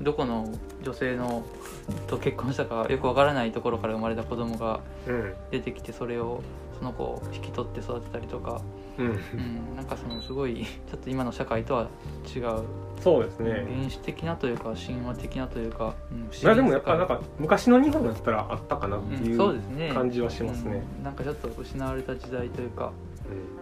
[0.00, 0.48] どこの
[0.82, 1.44] 女性の
[2.06, 5.34] と結婚したかよくわからないところから生まれた子供がうん。
[5.50, 8.60] 出てきてそれをその子を引き取って育てたりとか、
[8.98, 9.06] うん。
[9.06, 11.88] うん、なんかそのすごいちょっと今の社会とは
[12.34, 12.62] 違う。
[13.00, 13.66] そうですね。
[13.76, 19.90] 原始的なというか神話的なというか、うん、不思議まあでもやっぱなんか昔の日本だったらあったかなっていうんそううですね。
[19.92, 22.92] 感じはしますね、うんなんかちょっと失われた時代というか、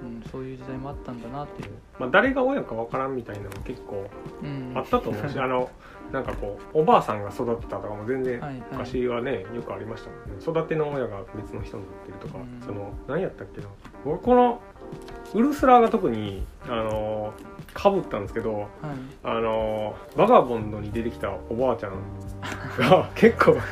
[0.02, 0.06] うん。
[0.16, 4.08] うん、そういう時代もあったんだなっていう、まあ、誰が親かわからんみたいなのも結構
[4.42, 5.70] うん、あったと思うし、 あの
[6.12, 10.42] なんかこうおばあさんが育てたとかも全然昔はねよくありましたもんね。
[10.42, 12.66] 育ての親が別の人になってるとか、うん。
[12.66, 13.68] その何やったっけな。
[14.04, 14.60] 僕この
[15.32, 17.32] ウルスラーが特にあの
[17.72, 18.68] かぶったんですけどはい。
[19.24, 21.92] あのバガボンドに出てきたおばあちゃん
[22.78, 23.56] が 結構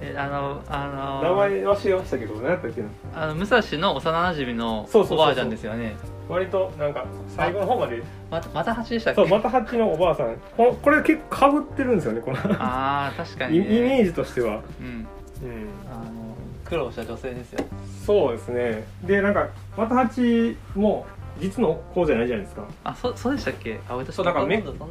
[0.00, 2.88] えあのあの名前忘れましたけど何やったっけな。
[3.14, 5.18] あの武蔵の幼馴染のそうそうそうそう。
[5.18, 5.96] おばあちゃんですよね
[6.28, 8.02] 割となんか最後の方まで。
[8.30, 9.20] またまた八でしたっけ？
[9.20, 10.36] そうまたハッチのおばあさん。
[10.56, 12.38] ここれ結構かぶってるんですよねこの。
[12.60, 14.86] ああ確かイに、ね、イメージとしては、うん。
[14.86, 17.64] うん、あの苦労した女性ですよ。
[18.04, 18.84] そうですね。
[19.04, 21.06] でなんかまたハチも
[21.38, 22.64] 実の子じゃないじゃないですか。
[22.82, 23.78] あそそうでしたっけ？
[23.88, 24.84] あ私そうだからめそんな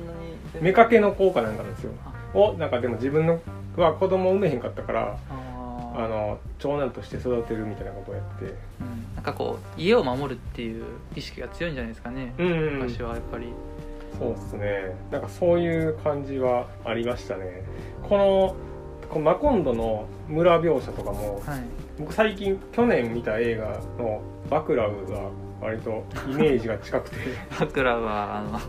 [0.61, 0.73] に。
[0.73, 1.91] 妾の子かなんかなんですよ。
[2.33, 3.41] をなんかでも自分の
[3.75, 5.44] は子供産めへんかったからあー
[5.97, 8.45] あの長男として育てるみたいなことをやって。
[8.45, 9.15] うん。
[9.15, 10.83] なんかこう家を守るっていう
[11.15, 13.47] 意識が強いんじゃないですかね、うん、うん、昔はやっぱり。
[14.17, 14.95] そうですね。
[15.11, 17.63] なんかそういう感じはありましたね。
[18.03, 18.55] この
[19.09, 21.61] このマコンドの村描写とかもはい。
[21.97, 25.29] 僕最近去年見た映画の「バクラウ」が
[25.65, 27.17] 割とイメージが近くて。
[27.59, 28.59] 僕らはあの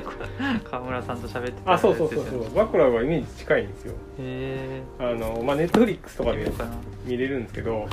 [0.70, 2.54] 川村さんと喋ってたあそうそうそうそう。
[2.54, 3.94] バクラウはイメージ近いんですよ。
[4.18, 6.50] へあのまあネットフリックスとかで
[7.06, 7.88] 見れるんですけどはい。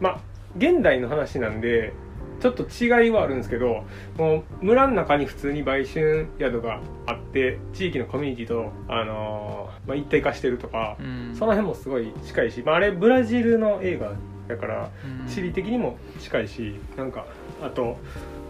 [0.00, 0.18] まあ
[0.56, 1.92] 現代の話なんで
[2.40, 3.84] ちょっと違いはあるんですけど
[4.18, 11.34] もう村の中に普通に売春宿があって地域のコミュニティと、あのーまあ、一体化してるとか、うん。
[11.34, 14.12] その辺もすごい近いし、まあ、あれブラジルの映画
[14.48, 14.90] だから
[15.22, 15.28] うん。
[15.28, 17.26] 地理的にも近いしなんか
[17.62, 17.96] あと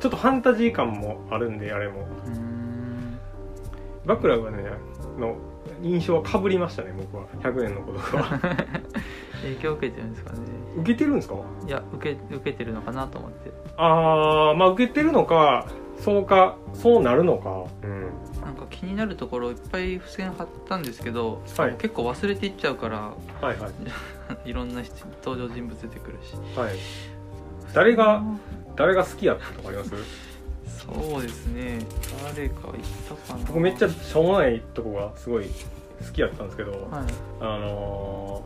[0.01, 2.07] ちょっとファンタジー感もあるんであれも。
[2.27, 3.18] うん。
[4.07, 4.64] バクラウはね
[5.18, 5.37] の
[5.83, 7.27] 印象はかぶりましたね僕は。
[7.40, 8.38] 100年の子とかは。
[9.42, 10.38] 影響を受けてるんですかね。
[10.79, 11.35] 受けてるんですか？
[11.66, 13.51] いや受け受けてるのかなと思って。
[13.77, 15.66] ああまあ受けてるのか
[15.98, 17.64] そうかそうなるのか。
[17.83, 18.11] うん。
[18.42, 21.75] なんか気になるところいっぱい付箋貼ったんですけど、はい。
[21.75, 23.70] 結構忘れていっちゃうからはいはい。
[24.48, 24.94] いろんな人
[25.25, 26.35] 登場人物出てくるし。
[26.59, 26.75] はい。
[27.75, 28.22] 誰が
[28.76, 29.90] 誰が好きやったとかあります？
[30.78, 31.78] そうですね。
[32.35, 33.44] 誰かいたかな。
[33.46, 36.80] 僕めっちゃしょうもないとこがすごい好きやったんですけど、はい。
[37.40, 38.44] あの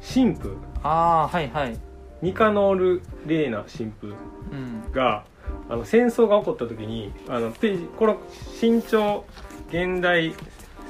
[0.00, 0.56] ー、神父。
[0.82, 1.76] ああはいはい。
[2.22, 4.10] ニカノール・レーナ神父う
[4.54, 4.92] ん。
[4.92, 5.24] が
[5.68, 8.18] あの戦争が起こった時にあのページこの
[8.58, 9.24] 「新潮
[9.70, 10.34] 現代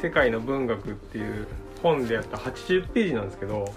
[0.02, 1.46] 世界の文学」っていう
[1.82, 3.72] 本でやった80ページなんですけどはい。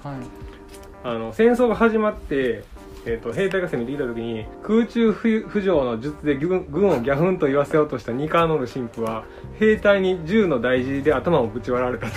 [1.03, 2.63] あの戦争が始まって、
[3.05, 9.23] えー、と兵隊が攻めてきた時に空中浮浮上の術で軍軍をギャフンと言わせようとしたニカーノール神父は
[9.59, 12.13] 兵隊に銃の大事で頭をぶち割られたと。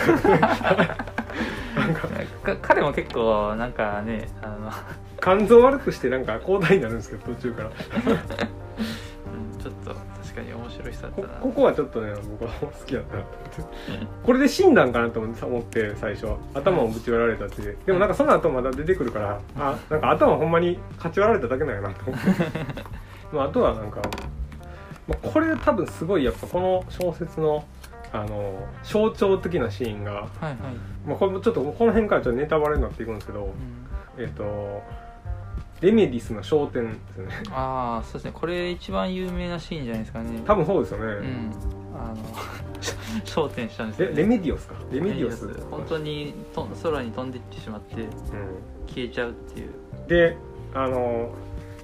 [2.63, 4.71] 彼も結構なんかねあの、
[5.21, 7.71] 肝臓悪くしてなんか交代になるんですけど途中から
[10.35, 11.29] 確かに面白い人だったな。
[11.29, 13.17] こここはちょっとね僕は好きだった。
[13.17, 16.27] なと思ってこれで死んだんかなと思って最初。
[16.55, 22.31] 頭をぶち割られたってでもなんかその後まだ出てくるからあなんか頭ほんまにかち割られただけなんやなと思って。
[23.33, 24.01] まああとはなんか、
[25.09, 27.65] まあ、これ多分すごいやっぱこの小説の
[28.13, 30.57] あの象徴的なシーンが、はいはい、
[31.05, 33.53] まあ、これもちょっとこの辺からちょっとネタバレになっていくんですけど、
[34.19, 34.85] うん、えっ、と
[35.81, 37.33] レメディスの商店ですよね。
[37.51, 38.31] ああそうですね。
[38.33, 40.41] これ一番有名なシーンじゃないですかね。
[40.47, 41.53] 多分そうですよね、うん。
[41.95, 42.17] あの
[43.25, 44.75] 焦点したんですよ、レレメディオスか？
[44.91, 45.49] レメディオス。
[45.71, 48.11] 本当にと空に飛んでいってしまってうん。
[48.87, 49.69] 消えちゃうっていう。
[50.09, 50.37] で
[50.75, 51.31] あの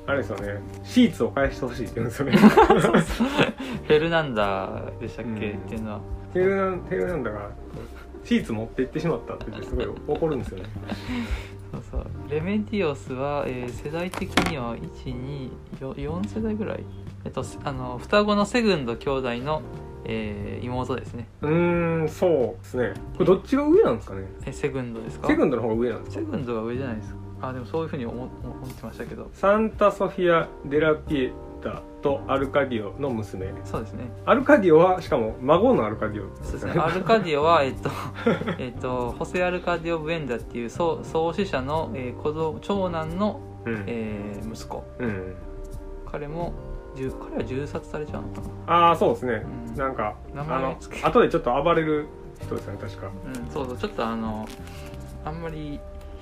[0.06, 0.60] あれですよね。
[0.82, 2.36] シーツを返してほしいって言うんですよね。
[3.86, 5.58] フェルナンダーでしたっけ、うん。
[5.58, 6.00] っていうのは。
[6.32, 7.50] ヘルナンヘルナンダが
[8.24, 10.64] シーツ持って行ってしまったってすごい怒るんですよね。
[11.72, 16.84] そうそうレメディオスは、えー世代的には124世代ぐらい。
[17.24, 19.62] えっとすあの双子のセグンド兄弟の、
[20.04, 21.26] えー妹ですね。
[21.42, 22.30] うーんそう
[22.62, 22.94] ですね。
[23.14, 24.24] これどっちが上なんですかね？
[24.46, 25.26] えセグンドですか？
[25.28, 26.22] セグンドの方が上なんですか？
[26.24, 27.08] セグンドが上じゃないです。
[27.10, 29.28] かあでもそういうふうに思思ってましたけど。
[29.32, 33.52] サンタソフィア・デラピエタとアルカディオの娘。
[33.64, 34.10] そうですね。
[34.24, 36.44] アルカディオはしかも孫のアルカディオ。
[36.44, 36.72] そうですね。
[36.72, 37.90] アルカディオはえっと
[38.58, 44.84] えっとホセ・アルカディオ・ブエンダっていう創創始者の、えー子供長男の、うん、えー息子。
[44.98, 45.34] うん、
[46.10, 46.52] 彼も
[46.96, 48.74] 銃彼は銃殺されちゃうのかな？
[48.88, 49.76] ああそうですね、うん。
[49.76, 52.06] なんか名あの前つけ後でちょっと暴れる
[52.40, 53.10] 人ですよね確か。
[53.26, 53.76] うんそうそう。
[53.76, 54.46] ちょっとあの
[55.24, 55.78] あんまり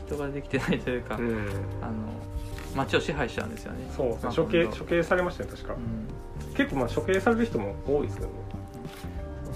[0.07, 1.25] 人ができてないというか、うん。
[1.83, 1.93] あの
[2.75, 3.91] 街を支配しちゃうんですよね。
[3.97, 4.21] そうですね。
[4.25, 6.55] まあ処刑処刑されましたね確か、うん。
[6.55, 8.35] 結構まあ処刑される人も多いですけどね。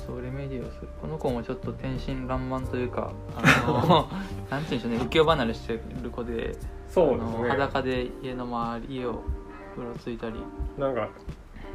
[0.07, 4.09] そうレメディオスこの子もちょっと天真爛漫というかあの
[4.51, 4.99] なんていうんでしょうね。
[4.99, 6.57] 浮世離れしてる子で
[6.89, 7.49] そうですね。
[7.51, 9.15] 裸で家の周りをう
[9.83, 10.35] ろついたり。
[10.79, 11.09] なんか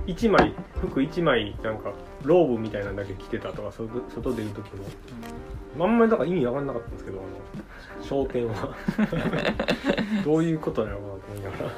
[0.06, 1.92] 一枚服一枚なんか
[2.24, 4.86] ローブみたいなのだけ着てたとか外外出る時も
[5.86, 8.76] あんまりだから意味わかんなかったんですけどあの商店は。
[10.24, 11.72] どういうことなのかなと思いながら。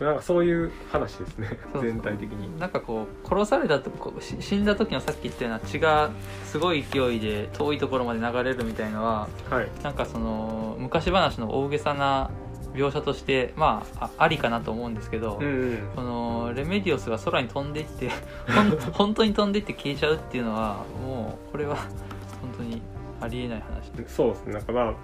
[0.00, 0.06] うん。
[0.06, 1.58] なんかそういう話ですね。
[1.80, 2.58] 全体的に。
[2.58, 6.10] なんかこう殺されたと死んだ時のさっき言ったような血が
[6.44, 9.68] すごい勢いで遠いところまで流れるみたいのははい。
[9.82, 12.30] なんかその昔話の大げさな
[12.74, 15.78] 描写としてまああありかなと思うんですけど、うんうん。
[15.94, 18.10] このレメディオスが空に飛んでいって
[18.92, 21.76] 本当に飛んでいって消えちゃうっていうのはもうこれは
[22.44, 22.82] 本当に
[23.20, 23.90] ありえない話。
[24.08, 24.52] そうですね。
[24.54, 24.94] なんかまあ、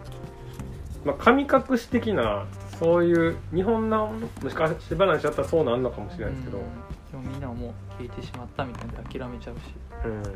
[1.04, 2.46] まあ、神隠し的な
[2.78, 6.58] そういう日本のもしかして話だったらそうなんのかもしれないですけど。
[6.58, 7.22] うん。
[7.22, 9.60] でもみんなはもう消えてしまったみたいな諦めちゃうし。
[10.04, 10.30] うんなんか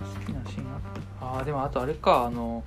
[0.00, 0.80] 好きなシーンあっ
[1.20, 1.26] た。
[1.38, 2.24] あーでもあとあれか。
[2.24, 2.64] あの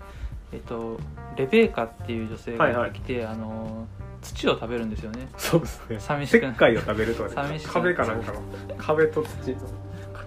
[0.54, 0.98] えっと
[1.36, 3.88] レベーカっていう女性が出てきて、あの
[4.22, 5.28] 土を食べるんですよね。
[5.38, 6.00] そうですね。
[6.00, 7.36] 寂しくない石灰を食べるとかね。
[7.36, 8.40] 寂しく壁かなんかの。
[8.78, 9.56] 壁と土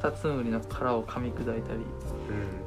[0.01, 1.81] カタツムリの殻を噛み砕いたり、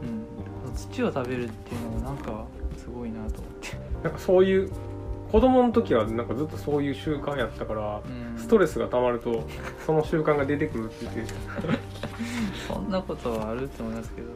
[0.03, 0.67] うん。
[0.67, 2.45] うん、土を食べるっていうのもなんか
[2.77, 4.71] すごいなと思って、なんかそういう
[5.31, 9.47] 子供の時はなんかずっとそういう習慣やったからうん、ストレスが溜まると
[9.85, 11.33] その習慣が出てくるって言って
[12.67, 14.27] そんなことはあると思いますけど。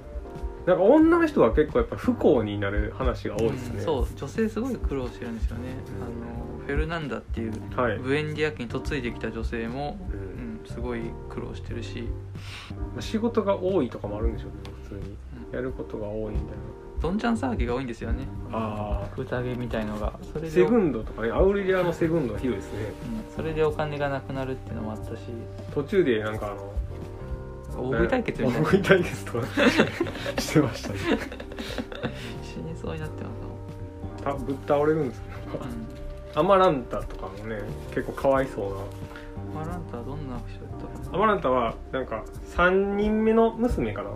[0.66, 4.08] なんか女の人は結構やっぱ不幸になる話が多いですね、うんそう。
[4.16, 10.35] 女性すごい苦労してるんですよね、あのフェルナンダっていうはい、ブエンディア家に嫁いできた女性も、ううんん、
[10.66, 12.08] すごい苦労してるし、
[12.94, 15.18] まあ仕事が多いとかもあるんでしょうね普通に。
[15.50, 15.56] うん。
[15.56, 16.58] やることが多いみたい
[17.02, 18.26] どんちゃん騒ぎが多いんですよね。
[18.52, 20.14] なあ宴みたいのが。
[20.34, 22.80] それでセグンドとかねアウリリアのセグンドはひどいですね。
[23.30, 25.20] うん、それでお金がなくなるっていうのもあったし。
[25.74, 28.68] 途中でなんかあの大食い対決みたいな。
[28.68, 29.48] 大食い対決とか
[30.42, 31.00] してましたね。
[32.42, 36.40] 死にそうになってますたぶっ倒れるんですけうん。
[36.40, 37.62] アマランタとかもね
[37.94, 38.76] 結構かわいそうな
[39.56, 42.24] マランタはどんな人だったかアマランタはなんか
[42.56, 44.10] 3人目の娘かな。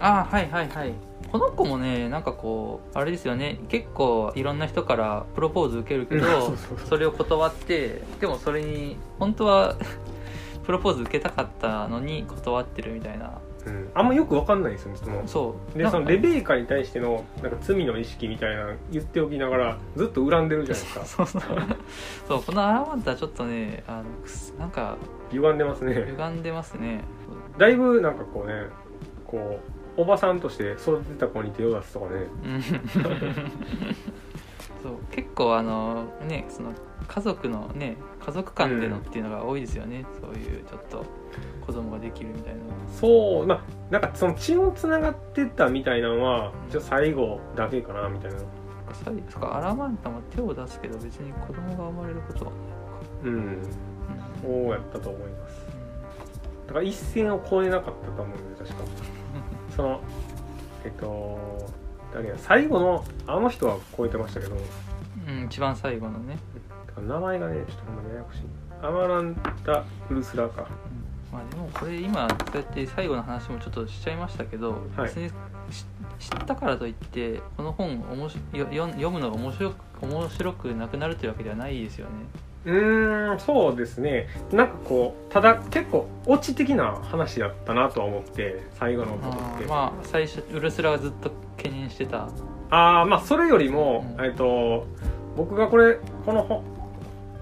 [0.00, 0.92] ああはいはいはい。
[1.30, 3.58] この子もねなんかこうあれですよね。
[3.68, 6.56] 結構いろんな人からプロポーズ受けるけど
[6.88, 9.76] それを断ってでもそれに本当は
[10.64, 15.26] プロポーズ受けたかったのに断ってるみたいなうん、あんまよくわかんないですよねその。
[15.26, 15.78] そう。
[15.78, 21.04] でそのレベーカに対してのなんか罪の意識みたいなの言っておきながらずっと恨んでるじゃないですか。
[21.06, 21.42] そうそう。
[22.28, 24.04] そうこのアラマンタはちょっとねあの
[24.58, 24.96] なんか
[25.30, 26.06] 歪んでますね。
[26.08, 27.02] 歪んでますね。
[27.58, 28.66] だいぶなんかこうね
[29.26, 29.60] こ
[29.96, 32.26] うおばさんとして育てた子に手を出すとかね。
[32.44, 32.62] うん。
[34.82, 36.72] そう結構あのねその
[37.06, 41.04] 家族のね家族間でのっていうのが多いですよね、そういうちょっと
[41.66, 42.60] 子供ができるみたいな。
[42.88, 48.38] そうまあなんかその血をつながってたみたいなのはじゃあ最後だけかなみたいな。
[48.94, 52.52] さいそっかアラマンタも手を出すけど別に子供が生まれることは
[53.24, 53.46] うん。
[53.46, 53.68] ないのか、
[54.42, 55.66] そうやったと思います。
[56.66, 58.84] だから一線を越えなかったと思うんで確か。
[59.76, 60.00] その
[60.84, 61.38] えっと
[62.14, 64.56] 誰や最後のあの人は超えてましたけど。
[64.56, 66.38] うん、うん、一番最後のね、
[67.06, 68.42] 名前がねちょっとほんまにややこしい。
[68.80, 70.62] アマランタ・ウルスラか。
[70.62, 70.87] うん
[71.32, 75.08] まあでもこれ今そうやって最後の話もちょっとしちゃいましたけど、はい。
[75.08, 75.28] 別に
[75.70, 75.84] し
[76.18, 82.12] 知ったからといってこの本おもし読むのが面白く面白くなくなるというわけではないですよね。
[82.64, 84.28] うーんそうですね。
[84.50, 89.66] なんかこうただ結構オチ的な話だったなとは思って最後のことって。
[89.66, 92.28] まあ最初ウルスラがずっと懸念してた。
[92.70, 94.24] ああまあそれよりも、うん。
[94.24, 94.86] えっと
[95.36, 96.64] 僕がこれこの本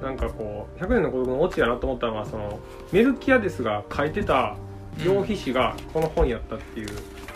[0.02, 2.58] なんかこう100年の孤独のオチやなと思ったのはその
[2.92, 4.56] メルキアデスが書いてた
[5.04, 6.88] 用筆紙がこの本やったっていう、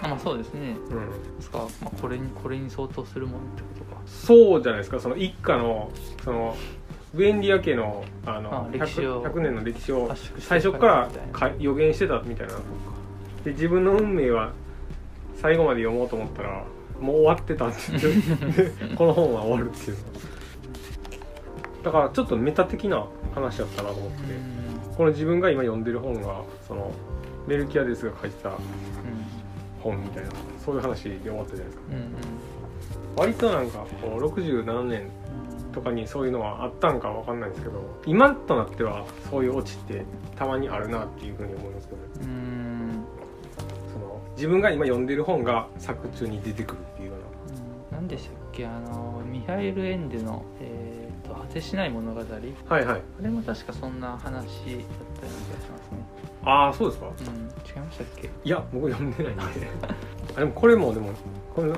[0.02, 0.76] あまあそうですね。
[0.90, 1.36] うん。
[1.36, 5.00] ですか、まあ、これにこれに相当するものってことかそうじゃないですか。
[5.00, 5.90] その一家の
[6.24, 6.56] その
[7.12, 12.54] ブエンディア家のあのあ歴史を 100, 100年の歴史を最初からか予言してたみたいな。
[13.44, 14.52] で自分の運命は
[15.40, 16.64] 最後まで読もうと思ったら
[17.00, 19.96] もう終わってたって言ってでこの本は終わるっていう。
[21.82, 24.69] だからちょっとメタ的な話だったなと思って、うん
[25.00, 26.90] この自分が今読んでる本がその
[27.46, 28.56] メルキアデスが書いてたうん。
[29.82, 30.30] 本みたいな
[30.62, 31.82] そういう話で終わったじゃないですか。
[31.88, 32.04] うんうん。
[33.16, 35.08] 割となんかこう67年
[35.72, 40.04] とかにそういうのはあったんかわかんないんですけど今となってはそういうオチって
[40.36, 42.00] たまにあるなっていうふうに思いますけど
[43.94, 47.96] その自分が今読んでる本が作中に出てくるっていうよううん。
[47.96, 48.66] 何でしたっけ？
[48.66, 52.20] あのミハイル・エンデの「えー、と果てしない物語」
[52.68, 53.02] はいはい。
[53.22, 55.98] れも確かそんな話だったような気がしますね。
[56.44, 57.06] ああそうですか。
[57.06, 57.14] うん。
[57.14, 58.30] 違いましたっけ？
[58.44, 59.42] いや僕読んでないんで。
[60.36, 61.12] あでもこれもでも
[61.54, 61.72] これ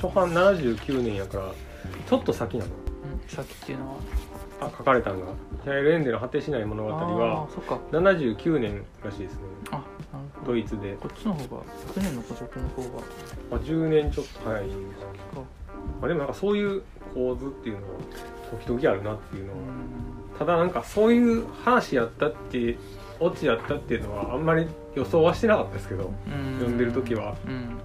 [0.00, 1.52] 初版79年やから
[2.08, 2.70] ちょっと先なの？
[2.70, 2.74] う
[3.26, 3.94] んさっきっていうのは。
[4.58, 5.26] あ書かれたんが
[5.66, 7.78] 「ミハイル・エンデの果てしない物語」あはーそっか。
[7.92, 9.40] 79年らしいですね。
[9.70, 9.84] あなる
[10.34, 10.52] ほど。
[10.52, 11.62] ドイツで、こっちの方が
[11.94, 12.88] 100年の孤独の方が。
[13.50, 14.74] まあ、10年ちょっと早いか。
[15.36, 15.42] ま
[16.04, 17.92] あ、でもなんかそういう構図っていうのは
[18.50, 19.60] 時々あるなっていうのは、う
[20.34, 20.38] ん。
[20.38, 22.76] ただなんかそういう話やったって
[23.20, 26.58] オチやったっていうのはあんまり予想はしてなかったですけどうん。
[26.58, 27.34] 読んでる時は。
[27.46, 27.78] うん。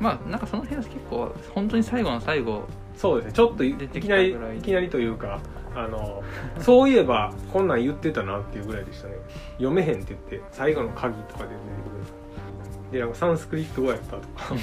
[0.00, 2.64] まあなんかその辺は結構本当に最後の最後
[2.96, 3.32] そうですね。
[3.32, 5.40] ちょっといきなりいきなりというか
[5.74, 6.22] あの
[6.60, 9.14] そういえばこんなん言ってたなっていうぐらいでしたね。
[9.58, 11.58] 読めへんって言って最後の鍵とかで出て
[11.88, 12.51] くる
[12.92, 14.54] でなんかサンスクリット語やったとか。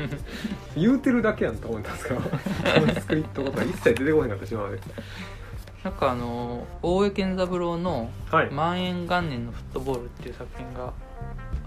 [0.74, 4.80] 言うてるだけやんと思ったんですけどサンスクリット語とか一切出てこへんかったしまで。
[5.84, 10.92] なんかあの大江健三郎のはい「万円元年のフットボール」っていう作品が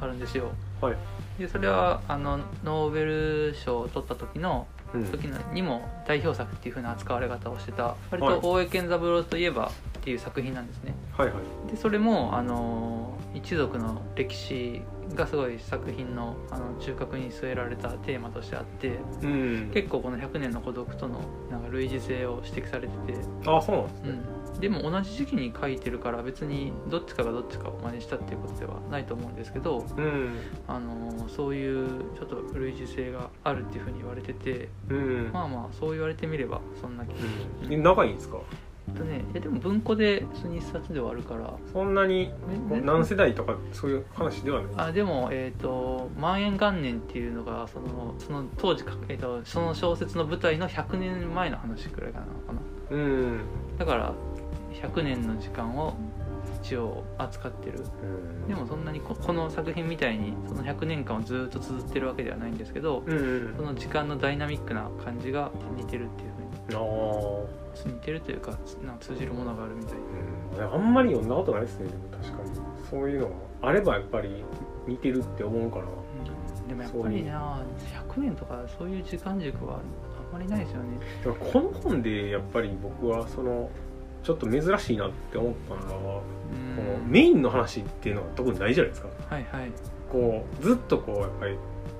[0.01, 0.51] あるんですよ。
[0.81, 0.95] はい、
[1.37, 5.05] でそれはあのノーベル賞を取った時のうん。
[5.05, 8.41] 時のにも代表作っていう風な扱われ方をしてた割はい。
[8.41, 9.67] と大江健三郎といえば
[9.99, 10.95] っていう作品なんですね。
[11.15, 11.33] はいは
[11.67, 11.71] い。
[11.71, 14.81] でそれもあの一族の歴史
[15.15, 19.71] がすごい作品のあの中核に据えられたテーマとしてあってうん。
[19.73, 24.19] 結構この100年の孤独とのなんか類似性を指摘されてて、あそうなんですね、
[24.53, 30.39] うん、でも同じ時期に書いてるから別にどっちかがどっちかを真似したっていうことではないと思うんですけどうん。
[30.67, 37.15] あのそういうちょっと類似性があるっていうふうに言われててうん、まあまあそう言われてみればそんな気が
[37.65, 37.73] うん。
[37.73, 38.37] え長いんですか？
[38.91, 41.53] とねいやでも文庫で普通に一冊ではあるから。
[41.71, 42.31] そんなに
[42.69, 44.71] 何世代とかそういう話ではない。
[44.77, 52.59] あでも、えーと「万円元年」っていうのがそのその当時か、えー、とその小説の舞台の100年前の話くらいかなのかな。
[52.91, 53.39] うん。
[53.77, 54.13] だから
[54.73, 55.95] 100年の時間を
[56.61, 57.83] 一応扱ってる。
[58.47, 63.21] でもそんなにここの作品みたいにその100年間をずっと綴ってるわけではないんですけどうんう
[63.51, 63.53] ん。
[63.55, 66.38] その時間のダイナミックな感じが似てるっていう
[67.85, 69.95] 似てるというかつなんか通じるものがあるみたい。
[69.97, 70.73] うん。
[70.73, 72.49] あんまり読んだことないですねでも確かに。
[72.89, 74.43] そういうのがあればやっぱり
[74.87, 75.85] 似てるって思うから。
[76.67, 77.63] でもやっぱりな
[78.15, 80.99] 100年とかそういう時間軸はあんまりないですよね。
[81.23, 83.69] でもこの本でやっぱり僕はその
[84.23, 86.75] ちょっと珍しいなって思ったのは、うん。
[86.75, 89.07] このメインの話っていうのは特にないじゃないですか。
[89.29, 89.71] はいはい。
[90.11, 91.57] こうずっとこうやっぱり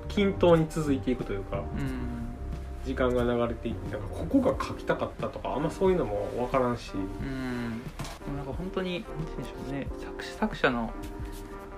[0.08, 1.58] 均等に続いていくというか。
[1.58, 2.29] うん
[2.86, 6.92] 時間が流れていってなんかここが書きたかったとかあんまそういうのも分からんし。
[6.94, 7.82] うん。
[7.82, 9.88] でもなんか本当に何て言うんでしょうね。
[10.00, 10.92] 作詞作者の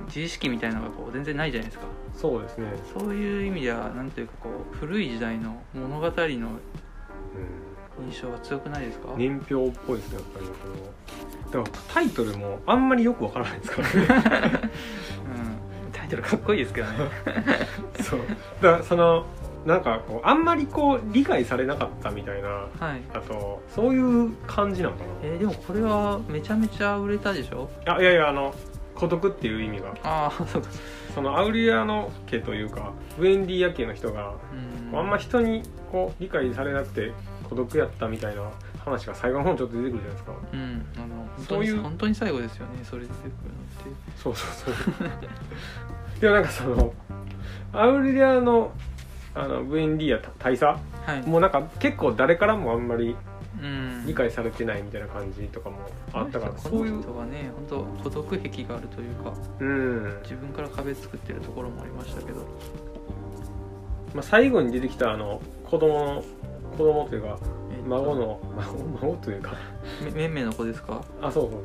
[0.08, 1.86] 自意識みたいなのがこう全然ないじゃないですか。
[2.16, 6.12] そうですね、そういう意味ではなんというかこう古い時代の物語のう
[8.04, 10.52] 印象が強くないですか、ん、年表っぽいですねやっぱりこ
[11.58, 14.70] のだからタイトルもあんまりよく分からないですからね。
[15.86, 16.98] うん、タイトルかっこいいですけどね。
[18.02, 18.20] そう。
[18.62, 19.26] だからその
[19.66, 23.02] なんかこうあんまりこう理解されなかったみたいなはい。
[23.14, 27.70] あとそういう感じなのかえーでもこれはめちゃめちゃ売れたでしょ？
[27.86, 28.54] なあいやいやあの
[28.96, 29.94] 孤独っていう意味が。
[30.04, 30.68] ああそうか。
[31.14, 34.34] そのアウリアの家というかウェンディア家の人が
[34.92, 34.98] うん。
[34.98, 37.12] あんま人にこう理解されなくて
[37.50, 38.50] 孤独やったみたいな
[38.84, 40.32] 話が最後の方にちょっと出てくるじゃないですか。
[40.54, 41.00] うんあ
[41.42, 44.22] のそういうに本当に最後ですよねそれ出てくるのって。
[44.22, 45.10] そうそうそう。
[46.20, 46.94] でもなんかその
[47.74, 48.72] アウリアの
[49.34, 50.80] あのウェンディア大佐は
[51.16, 51.28] い。
[51.28, 53.16] もうなんか結構誰からもあんまり
[53.62, 54.06] うん。
[54.06, 55.78] 理解されてないみたいな感じとかも
[56.14, 62.40] あったからこそういうの人がね本当孤独癖があるというかうん、自分から壁作ってるところもありましたけど。
[64.14, 66.24] まあ、最後に出てきたあの子供の
[66.78, 67.38] 子供というか
[67.88, 69.54] 孫の孫孫というか。
[70.04, 71.02] めめんめの子ですか？
[71.22, 71.58] あそうそうそ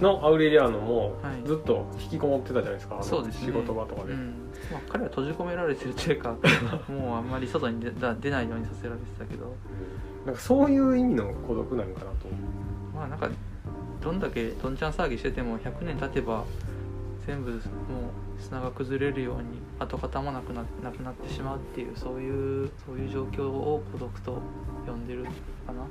[0.00, 0.02] う。
[0.02, 1.46] のアウレリアーノもはい。
[1.46, 3.46] ずっと引きこもってたじゃないですか、あのそうですね。
[3.48, 4.34] 仕事場とかで、うん
[4.70, 6.36] まあ、彼は閉じ込められてるというか
[6.88, 9.54] もうあんまり外に出だ出ないようにさせられてたけど。
[10.26, 12.28] なんかそういう意味の孤独なのかなと。
[12.94, 13.28] まあなんか
[14.02, 16.44] どんだけどんちゃん騒ぎしてても100年経てば
[17.26, 17.60] 全部もう
[18.38, 24.38] 砂が崩れるように跡形もなくななくなってしまうっていうそういうそういう状況を孤独と
[24.86, 25.24] 呼んでる
[25.66, 25.86] かな。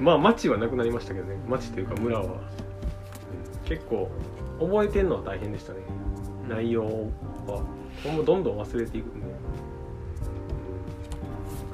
[0.00, 1.36] まあ町はなくなりましたけどね。
[1.48, 2.30] 町というか村は、うん
[3.64, 4.10] 結構
[4.60, 5.80] 覚えてんのは大変でしたね
[6.48, 6.84] 内容
[7.46, 7.62] は
[8.02, 9.34] ほんまどんどん忘れていくんで、や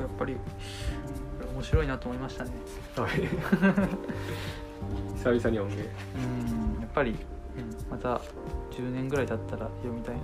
[0.06, 0.36] っぱり
[1.54, 2.50] 面白いなと思いましたね。
[2.96, 3.10] はい。
[5.20, 5.82] 久々に読んで
[6.16, 7.16] うんやっぱり、うん、
[7.90, 8.20] また
[8.70, 10.20] 10年ぐらい経ったら読みたいな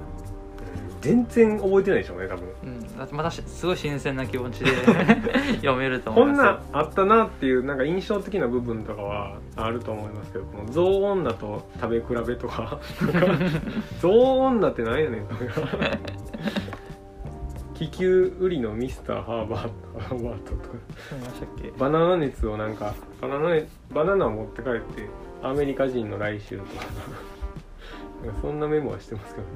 [1.00, 2.48] 全然覚えてないでしょうね多分。
[2.64, 4.70] うん、だってまたしすごい新鮮な気持ちで
[5.62, 6.52] 読めると思こんいますよ。
[6.52, 12.80] なんあったなっていうなんか印象的な部分とかはあると思いますけどこの象女と食べ比べとか。
[13.12, 13.44] なんか
[14.00, 15.42] 象女ってなんやねんとか。
[17.74, 19.70] 気球売りのミスターハーバート
[20.00, 20.74] ハーバートとか。
[21.78, 25.08] バナナ熱をなんかバナナ熱バナナを持って帰って
[25.42, 26.70] アメリカ人の来週とか。
[28.40, 29.46] そんなメモはしてますけど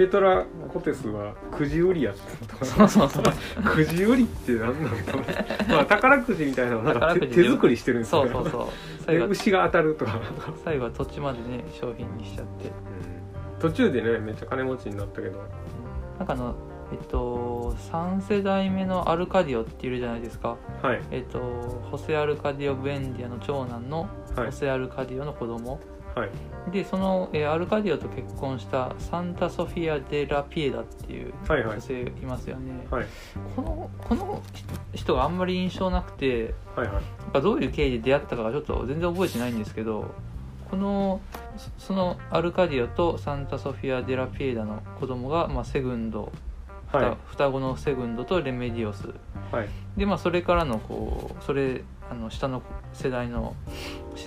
[0.00, 3.62] ペトラ・コテスはくじ売りやったとかそうそうそう。
[3.62, 5.24] くじ売りって何なんだろう
[5.68, 8.22] まあ宝くじみたいなのをなんか手作りしてるんですよ。
[8.22, 8.66] そうそうそう。
[9.04, 10.18] 最後で牛が当たるとか、
[10.64, 12.70] 最後は土地までね商品にしちゃって。
[13.60, 15.38] 途中でねめっちゃ金持ちになったけど。
[16.18, 16.54] なんかあの
[16.92, 20.56] えっと3世代目のアルカディオっているじゃないですか。
[20.82, 21.02] はい。
[21.10, 21.40] えっと
[21.90, 24.46] ホセ・アルカディオ・ブエンディアの長男のはい。
[24.46, 25.78] ホセ・アルカディオの子供
[26.14, 26.30] はい。
[26.70, 31.76] でその、えーアルカディオと結婚したサンタ・ソフィア・デ・ラ・ピエダっていうはいはい。
[31.76, 33.06] 女性いますよね、はい。
[33.56, 34.42] このこの
[34.94, 37.00] 人があんまり印象なくてはいは
[37.38, 37.42] い。
[37.42, 40.14] どういう経緯で出会ったかがちょっと全然覚えてないんですけど
[40.70, 41.20] この
[41.78, 46.30] そそのアルカディオとサンタソフィア・デラピエダの子供が、まあ、セグンド、
[46.92, 47.16] はい。
[47.26, 49.08] 双子のセグンドとレメディオス。
[49.50, 49.68] はい。
[49.96, 53.54] で、まあ、それからのこうそれあの下の世代の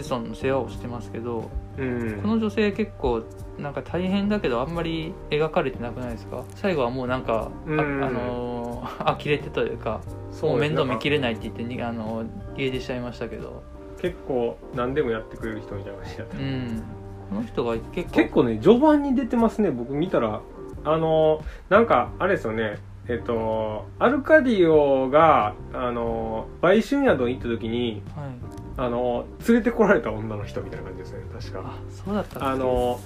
[0.01, 2.19] 子孫の世話をしてますけどうん。
[2.21, 3.23] この女性結構
[3.59, 6.43] なんか大変だけどあんまり描かれてなくないですか？
[6.55, 7.79] 最後はもうなんか、あうん。
[8.03, 8.63] あのー
[9.15, 10.01] 呆れてというか
[10.41, 12.23] もう面倒見きれないって言ってにあの
[12.57, 13.63] 家出しちゃいましたけど。
[14.01, 16.83] 結構何でもやってくれる人みたいな感じだった、うん。
[17.29, 19.71] この人が結構結構ね序盤に出てますね。
[19.71, 20.41] 僕見たら。
[20.85, 22.79] あのなんかあれですよね。
[23.07, 28.29] えっとアルカディオがあの売春宿に行った時にはい
[28.77, 31.59] あの連れてこられた女の人みたいな感じですね確か。
[31.65, 32.99] あそうだったあの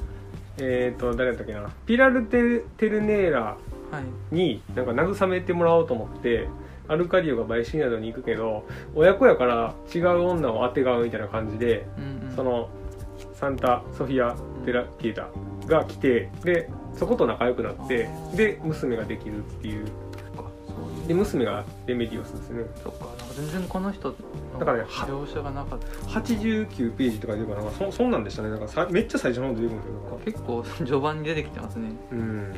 [0.60, 1.70] えっと誰だったっけな。
[1.86, 3.58] ピラルテ・テルネーラは
[4.32, 4.36] い。
[4.36, 6.48] になんか慰めてもらおうと思って
[6.88, 8.66] アルカディオが売春宿に行くけど
[8.96, 12.36] 親子やから違う女をあてがうみたいな感じでうんうん。
[12.36, 12.70] その
[13.34, 15.30] サンタ・ソフィア・デラ・ピエタ
[15.68, 19.86] が来てでそこと仲良くなってで娘ができるっていう
[21.08, 22.64] で娘がレメディオスですね。
[22.84, 24.16] そっかなんか全然この人の
[24.60, 25.88] だから描写がなかった。
[26.20, 28.50] 89ページとか出るからなんかそそんなんでしたね。
[28.50, 31.90] なんかさめっちゃ最初の方で出てくるんですよ結構序盤に出てきてますね。
[32.12, 32.54] うん。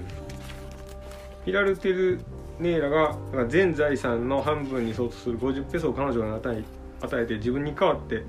[1.45, 2.22] ピラルテル
[2.60, 6.64] ネーラがなんか全財産の半分に相当する50ペソを彼女が与え
[7.02, 8.24] 与えて自分に代わって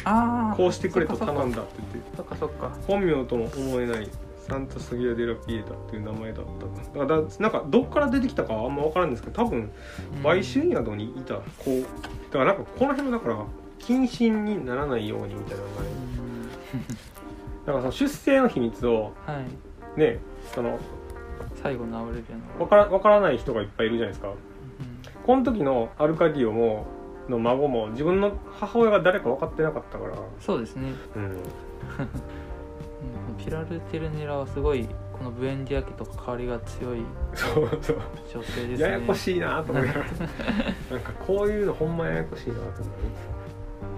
[0.56, 2.16] こうしてくれと頼んだだって言って。
[2.16, 2.70] そっかそっか。
[2.86, 4.08] 本名とも思えない
[4.51, 6.98] サンタソフィア・デラ・ピエタっていう名前だった。
[7.01, 9.70] だからだなんかどっから出てきたかはあんま分からんですけど多分
[10.24, 11.80] 売春宿にいた子
[12.32, 13.44] だからなんかこの辺のだから
[13.78, 15.88] 謹慎にならないようにみたいなのがね
[17.64, 19.44] だからその出生の秘密をうんはい。
[20.01, 20.18] ね
[20.53, 20.78] その
[21.62, 24.28] 最後のアウレビアの分から分からない人がいっぱいいるじゃないですか。
[24.28, 24.36] うん。
[25.24, 26.86] この時のアルカディオも
[27.28, 30.16] の孫も自分の母親が誰か分かってなかったから。
[30.40, 30.92] そうですね。
[31.14, 31.36] うんうん
[33.45, 34.86] ピラル・テルネラはすごい
[35.16, 37.01] このブエンディア家と関わりが強い
[37.34, 38.01] そうそう。
[38.32, 38.88] 女性ですね。
[38.88, 40.12] ややこしいなと思いながらな
[40.97, 42.70] んかこういうのほんまややこしいなと思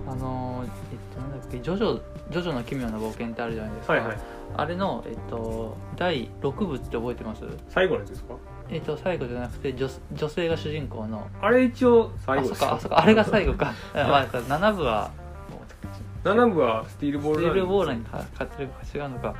[0.08, 0.70] あのーえっ
[1.14, 4.16] となんだっけジョジョジョジョの奇妙な冒険ってあるじゃないですか、はいはい。
[4.56, 7.42] あれの、えっと、第6部って覚えてます？
[7.68, 8.34] 最後のやつですか？
[8.68, 11.28] えっと最後じゃなくて女女性が主人公の。
[11.40, 13.00] あれ一応最後あそっですかあそっか。
[13.00, 13.72] あれが最後か。
[13.94, 15.10] まあ7部は
[16.24, 19.34] 7部はスティールボールスティールボーランに勝ってるか違うのか。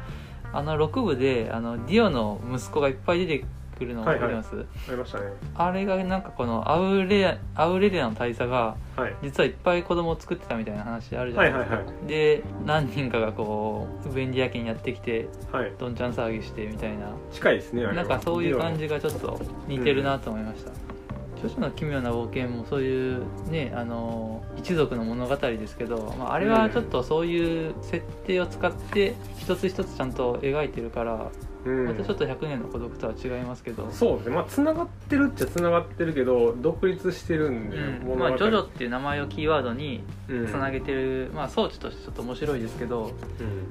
[0.55, 3.45] あの6部であのディオの息子がいっぱい出て
[3.79, 5.27] くるの覚えてます、ありましたね。
[5.55, 9.17] あれがなんかこのアウレアアウレリアの大佐がはい。
[9.23, 15.73] 実はいっぱい子供を作ってたみたいな話あるじゃないですか、はいはいはで何人かがこう便利屋家にやってきてはい。
[15.79, 17.07] どんちゃん騒ぎしてみたいな。
[17.33, 21.02] 近いですねなんかそういう感じがちょっと似てるなと思いました、ジョ
[21.43, 31.31] 著書の奇妙な冒険もそういうねあの一族の物語ですけど、まあ、あれはちょっとそういう設定を使って一つ一つちゃんと描いてるから
[31.65, 34.35] またちょっと100年の孤独とは違いますけど、そうですね。
[34.35, 38.19] まあつながってるっちゃつながってるけど独立してるんで、うん。
[38.19, 40.47] まあ、ジョジョっていう名前をキーワードにうん。
[40.47, 43.13] つなげてる、まあ、装置としてちょっと面白いですけどうん。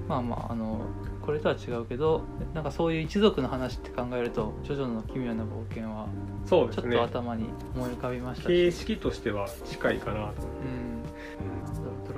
[0.07, 0.81] まあまああの
[1.21, 2.23] これとは違うけど
[2.53, 6.07] なんかそういう一族の話って考えると「ジョジョの奇妙な冒険」は
[6.47, 10.33] ちょっと頭に思い浮かびましたし、形式としては近いかなと、
[10.63, 10.90] うん、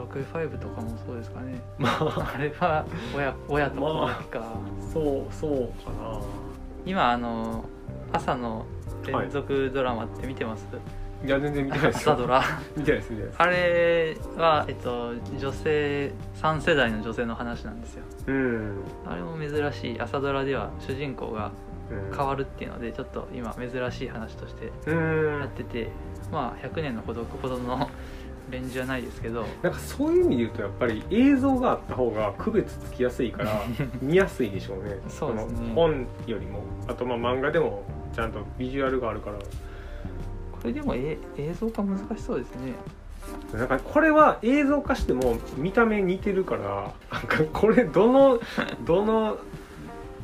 [0.03, 2.85] ドラクエ5とかもそうですかねまああれは
[3.15, 4.57] 親親と子だけか、
[4.91, 6.21] そうそうかな
[6.85, 7.63] 今あの
[8.11, 8.65] 朝の
[9.05, 10.67] 連続ドラマって見てます、
[11.25, 12.43] いや全然見てないです朝ドラ
[12.75, 21.51] 見てないです見てないですあれは、えっと、女性3世代の女性の話なんですようん、あれも珍しい朝ドラでは主人公が、
[22.15, 25.89] 変わるっていうのでちょっと今珍しい話としてやってて、
[26.31, 27.89] まあ100年の孤独ほどの
[28.53, 33.61] レンジじゃないですけどなんかそういう意味で言うとやっぱり映像があった方が区別つきやすいから
[34.01, 34.99] 見やすいでしょうね。
[35.09, 35.69] そうですね。
[35.69, 37.83] の本よりもあとまあ漫画でも
[38.13, 39.37] ちゃんとビジュアルがあるから。
[39.37, 42.73] これでもえ映像化難しそうですね。
[43.53, 48.39] なんかこれは映像化しても見た目似てるからなんかこれどの
[48.85, 49.37] どの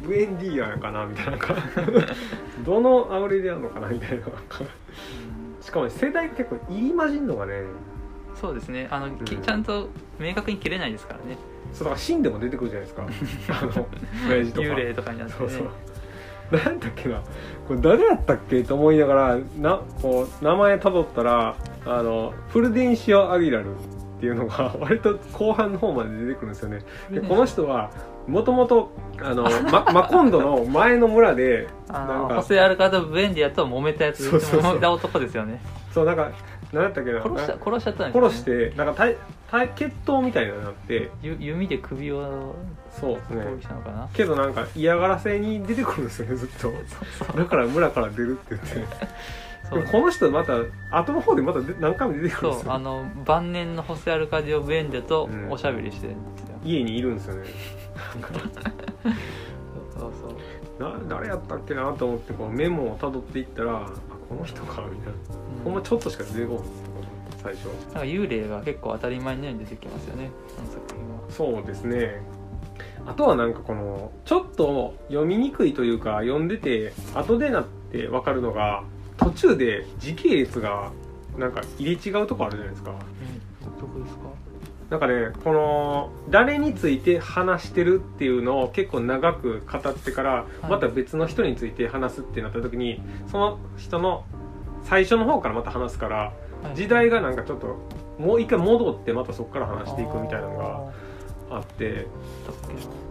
[0.04, 1.56] ブエンディアかなみたいななんか
[2.66, 4.16] どのアウレリアのかなみたいな。
[4.18, 4.62] なんか
[5.62, 7.64] しかも世代が結構入り混じんのがね
[8.40, 8.88] そうですね。
[8.92, 9.42] あの、きうん。
[9.42, 11.38] ちゃんと明確に切れないですからね。
[11.74, 13.60] そうだから死んでも出てくるじゃないですか。
[13.62, 13.88] あの
[14.30, 14.68] 親父とか。
[14.68, 15.40] 幽霊とかになってね。
[15.40, 15.70] そうそう。
[16.52, 17.22] 何だっけな。
[17.68, 26.80] これ誰やったっけと思いながらなこう名前たどったらあのフルデンシオ・アギラルっていうのが 割と後半の方まで出てくるんですよね。
[27.12, 27.92] でこの人は
[28.28, 35.62] もともとあのママコンドの前の村であなんかのホセ・アルカド・ブエンディアと揉めたやつ揉めた男ですよね。
[35.94, 36.32] そうなんか
[36.72, 37.22] 何だったっけな？
[37.22, 39.16] 殺したな殺しちゃったんですよ、ね、殺してなんか体
[39.50, 42.56] 体血統みたいなのになってゆ弓で首を
[42.92, 43.44] そうですね。
[43.44, 46.60] 攻撃したのかな、けどなんか嫌がらせに出てくるんですよねずっと。
[46.62, 46.74] そう
[47.28, 47.38] そう。
[47.38, 48.68] だから村から出るって言って。
[49.70, 50.54] そうでもこの人また
[50.92, 52.64] 後の方でまたで何回も出てくるんですよ。
[52.64, 56.14] そうあの晩年のホセ・アルカディオ・ブエンデとうんおしゃべりしてる。
[56.14, 57.44] んですよ、家にいるんですよね。
[59.98, 63.90] そうそうな誰やったっけなと思ってこうメモをたどっていったらあ
[64.30, 65.14] この人かみたいな、
[65.58, 65.64] うん。
[65.66, 66.64] ほんまちょっとしか出てこない
[67.42, 71.20] 最初なんか幽霊が結構当たり前のように出てきますよねこの作品は。
[71.30, 72.22] そうですね。
[73.06, 78.84] あとはなんかこのちょっと読みにくいというか読んでて後でなって分かるのが
[79.18, 80.92] 途中で時系列が
[81.38, 82.92] なんか入れ違うとこあるじゃないですか。
[83.80, 84.19] どこですか？
[84.90, 90.66] なんかねこの誰について話してるっていうのを結構長く語ってからい。
[90.68, 94.26] また別の人について話すってなった時にその人の
[94.84, 96.34] 最初の方からまた話すからは
[96.74, 96.76] い。
[96.76, 97.78] 時代がなんかちょっと
[98.18, 102.08] もう一回戻ってまたそこから話していくみたいなのがあって。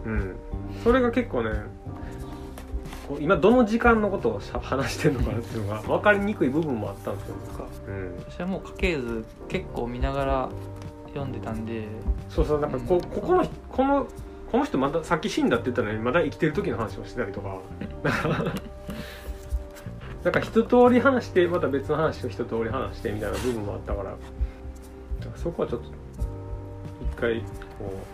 [0.05, 0.37] うん。
[0.83, 1.51] それが結構ね
[3.21, 7.35] 今どの時間のことをしゃ話してるのかなっていうのが分かりにくい部分もあったんですよ、
[7.89, 10.49] うん、私はもう家系図結構見ながら
[11.19, 11.85] 読んでたんで。
[12.29, 14.07] そうそうなんかこここの人この
[14.51, 17.59] この人またさっき死んだって言ったのにまだ生きてる時の話をしてたりとか。
[20.25, 24.17] なんか一通り話してまた別の話を一通り話してみたいな部分もあったから。
[25.37, 27.45] そこはちょっと一回こ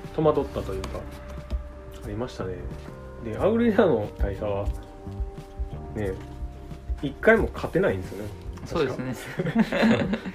[0.04, 1.00] う戸惑ったというか
[2.04, 2.56] ありましたね。
[3.24, 4.66] でアウレリアの大佐は
[5.94, 6.12] ね
[7.02, 8.30] 一回も勝てないんですよね
[8.66, 9.14] そうですね。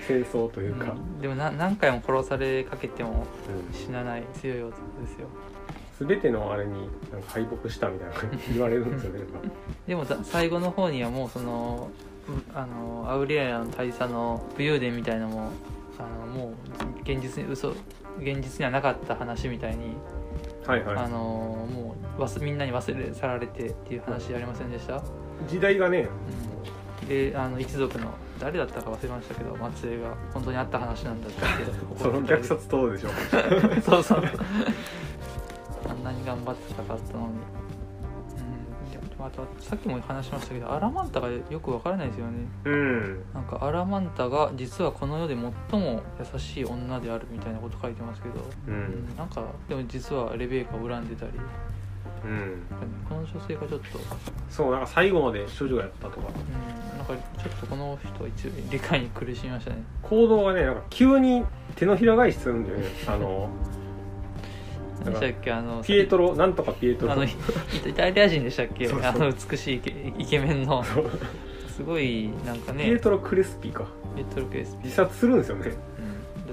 [0.08, 1.22] 戦争 というか、うん。
[1.22, 3.26] でもな何回も殺されかけても
[3.72, 4.72] うん死なない強い男
[5.02, 5.28] ですよ。
[6.00, 8.16] 全てのあれになんか敗北したみたいな
[8.54, 9.20] 言われるんですよね。
[9.88, 11.90] でもだ最後の方にはもうその
[12.28, 15.50] うあのアウリアの大佐の武勇伝みたいなのも
[15.98, 16.52] あのもう
[17.02, 17.70] 現実に嘘
[18.20, 19.96] 現実にはなかった話みたいに、
[20.66, 20.96] はいはい。
[20.98, 25.02] あのもう忘みんなに忘れ去られてっていう話ありませんでした、
[25.48, 26.08] 時代がねうん、
[27.10, 31.42] であの一族の誰だったか忘れましたけど末裔が本当にあった話なんだって
[32.02, 33.10] その虐殺とでしょ
[33.82, 34.24] そうそう。
[35.90, 37.34] あんなに頑張って戦ったのに。
[37.34, 39.10] うん。
[39.10, 42.48] でもあとさっきも話しましたけどアラマンタがよくわからないですよね。
[42.66, 43.24] うん。
[43.34, 45.36] なんかアラマンタが実はこの世で
[45.72, 46.04] 最も
[46.34, 48.36] 優しい女であるみたいなこと書いてますけど、
[48.68, 48.76] ううん。
[49.14, 51.32] んなんかでも実はレベーカを恨んでたり
[52.24, 52.64] うん。
[53.08, 54.00] この女性がちょっと、
[54.50, 56.28] そうなんか最後まで処女やったとか。
[56.28, 59.84] うん、なんかちょっとこの人は一応理解に苦しみましたね。
[60.04, 61.44] 行動がねなんか急に
[61.76, 62.86] 手のひら返しするんだよね。
[63.08, 63.50] あの
[65.06, 65.52] 何でしたっけ？
[65.52, 66.36] あのピエトロ？
[66.36, 67.14] なんとかピエトロ？
[67.14, 67.30] あのイ
[67.88, 68.88] イタリア人でしたっけ？
[68.88, 69.10] そうそう。
[69.10, 70.84] あの美しいイケイケメンの。
[71.76, 72.84] すごいなんかね。
[72.84, 73.86] ピエトロ・クレスピか。
[74.16, 75.72] ピエトロクレスピ自殺するんですよね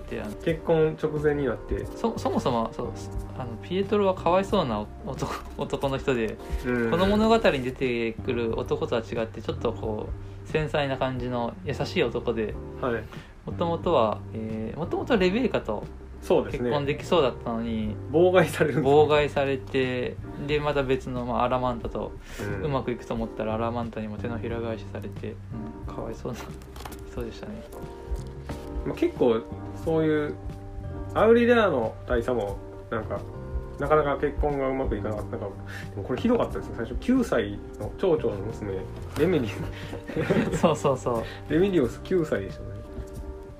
[0.09, 0.32] てあの？
[0.36, 2.92] 結婚直前になって、そそもそもそう
[3.38, 6.90] あのピエトロはかわいそうな男男の人で、うん。
[6.90, 10.09] この物語に出てくる男とは違ってちょっとこ
[10.46, 13.02] う繊細な感じの優しい男ではい。
[13.44, 14.20] もともとは
[14.76, 15.84] もともとレベリカと
[16.20, 22.62] 結婚できそうだったのに、妨害されるんです妨害されてでまた別の、まあ、アラマンタとうん。
[22.64, 25.36] うまくいくと思ったらアラマンタにも手のひら返しされて、
[25.88, 26.38] うんかわいそうな
[27.12, 27.62] 人でしたね
[28.87, 29.41] まあ、結構
[29.84, 30.34] そういう
[31.14, 32.57] アウリレアの大佐も
[32.91, 33.20] なんか
[33.78, 35.47] なかなか結婚がうまくいかなかったなんか
[35.91, 36.74] でもこれひどかったですよ。
[36.76, 38.72] 最初9歳の町長の娘
[39.18, 39.49] レメリ
[40.57, 41.53] そうそうそう。
[41.53, 42.68] レメリオス9歳でしたね。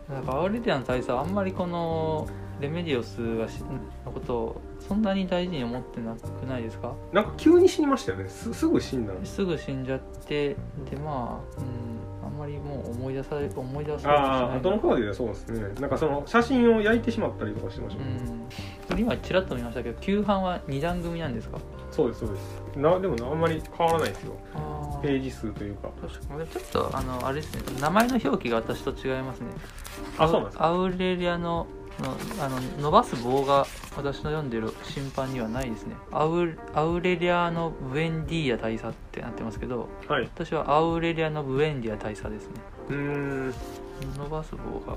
[0.09, 2.27] なんかアウレリアの大佐はあんまりこの
[2.61, 3.62] レメディオスがし
[4.07, 6.95] のことをそんなに大事に思ってなくないですか？
[7.12, 8.29] なんか急に死にましたよね。
[8.31, 10.57] すすぐ死んだすぐ死んじゃって
[10.91, 11.66] でまあ、うん、
[12.27, 15.61] あんまりもう思い出され思い出されああ後の方ではそうですね。
[15.81, 21.59] なんかその写真を焼いてしまったりとかしてましたうね、ん今ちらっと見ましたけど旧版は2段組なんですか？
[21.91, 22.79] そうですそうです。
[22.79, 24.33] なでもあんまり変わらないですよ。
[24.55, 25.89] あページ数というか。
[26.01, 26.47] 確かに。
[26.49, 27.81] ちょっとあのあれですね。
[27.81, 29.47] 名前の表記が私と違いますね。
[30.18, 30.66] あそうなんですか？
[30.66, 31.66] アウレリアの
[32.03, 33.66] のあの伸ばす棒が
[33.97, 35.97] 私の読んでる審判にはないですね。
[36.12, 40.24] アウアウレリアのブエンディア大佐ってなってますけどはい。
[40.24, 42.55] 私はアウレリアのブエンディア大佐ですね。
[42.90, 43.55] うーん。
[44.18, 44.97] 伸ばす棒が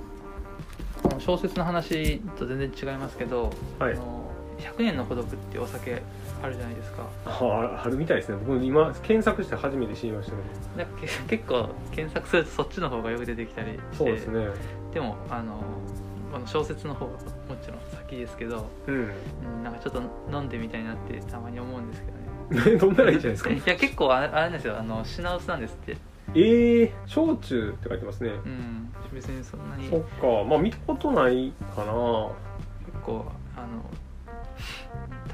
[1.19, 3.93] 小説の話と全然違いますけど、はい。
[3.93, 6.01] あの100年の孤独ってお酒
[6.43, 7.07] あるじゃないですか。
[7.25, 8.37] ああるみたいですね。
[8.45, 13.81] 僕今検索して初めて知りましたけどなんかけ結構検索するとそっちの方がよく出てきたりして。
[13.95, 14.47] そうですね。
[14.93, 15.61] でもあの
[16.33, 17.17] あの小説の方がも
[17.61, 18.95] ちろん先ですけど、うん。
[18.95, 20.01] うん、なんかちょっと
[20.31, 22.79] 飲んでみたいなってたまに思うんですけどね。
[22.81, 23.49] 飲んだらいいじゃないですか。
[23.51, 24.77] いや結構あれあれなんですよ。
[24.77, 25.97] あの品薄なんですって。
[26.35, 28.29] ええ焼酎って書いてますね。
[28.29, 29.89] うん別にそんなに。
[29.89, 30.43] そっか。
[30.47, 31.93] まあ見たことないかな。
[32.85, 33.25] 結構
[33.55, 33.83] あの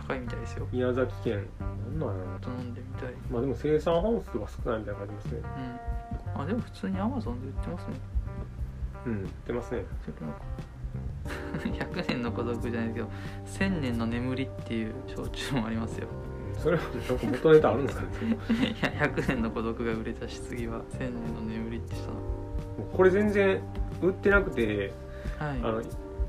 [0.08, 0.68] 高いみたいですよ。
[0.72, 1.48] 宮崎県。
[1.60, 2.39] なんなんやろ。
[2.39, 3.14] ちょっと飲んでみたい。
[3.30, 5.41] まあでも生産本数が少ないみたいな感じですね。
[6.36, 6.41] うん。
[6.41, 7.93] あでも普通にアマゾンで売ってますね。
[9.06, 9.86] うん売ってますね
[11.63, 13.07] 100年の孤独じゃないけど
[13.45, 16.07] 1000年の眠りっていう焼酎もありますよ。
[16.57, 18.38] それはなんか元ネタあるんですかね？
[18.71, 22.17] いや100年の孤独が売れたし次は1000年の眠りってしたも
[22.93, 23.59] うこれ全然
[24.01, 24.93] 売ってなくて
[25.39, 25.59] のはい。
[25.63, 25.82] あの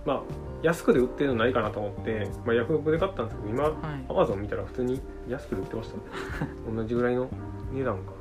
[0.05, 0.21] まあ
[0.63, 3.75] 安くで売ってるのないかなと思って、まあ、ヤフオクで買ったんですけど今はい。
[4.09, 6.03] アマゾン見たら普通に安くで売ってましたね。
[6.75, 7.29] 同じぐらいの
[7.73, 8.13] 値段か。
[8.13, 8.16] な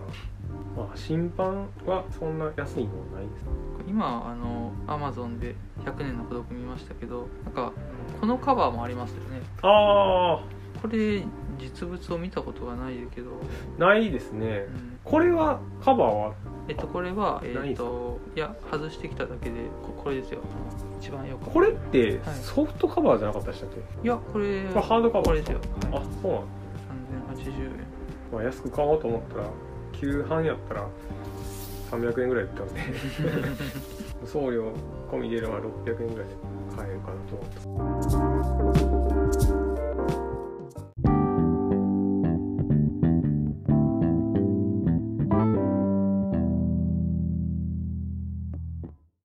[0.75, 3.43] まあ審判はそんな安いのはないです。
[3.43, 3.49] ね
[3.87, 7.71] 今あのアマゾンで100年の孤独見ましたけどなんか
[8.19, 9.41] このカバーもありますよね。
[9.61, 10.43] あ
[10.81, 11.23] これ
[11.59, 13.31] 実物を見たことがないけど、
[13.79, 14.65] あないですね。
[14.67, 14.99] うん。
[15.03, 16.33] これはカバーは？
[16.67, 20.41] えっとこれはえっといや外してきただけでここれですよ。
[20.99, 22.35] 一番よくこれってはい。
[22.41, 25.59] ソフトカバーじゃなかったでしたっけ、いやこれこれハードカバーですよ、
[25.91, 27.71] はい、あそうなんです3080円。
[28.33, 29.43] まあ、安く買おうと思ったら
[29.99, 30.87] 旧版やったら
[31.91, 32.81] 300円ぐらい売ったんで
[34.25, 34.71] 送料
[35.11, 36.35] 込みでれば600円ぐらいで
[36.75, 38.34] 買えるかなと思って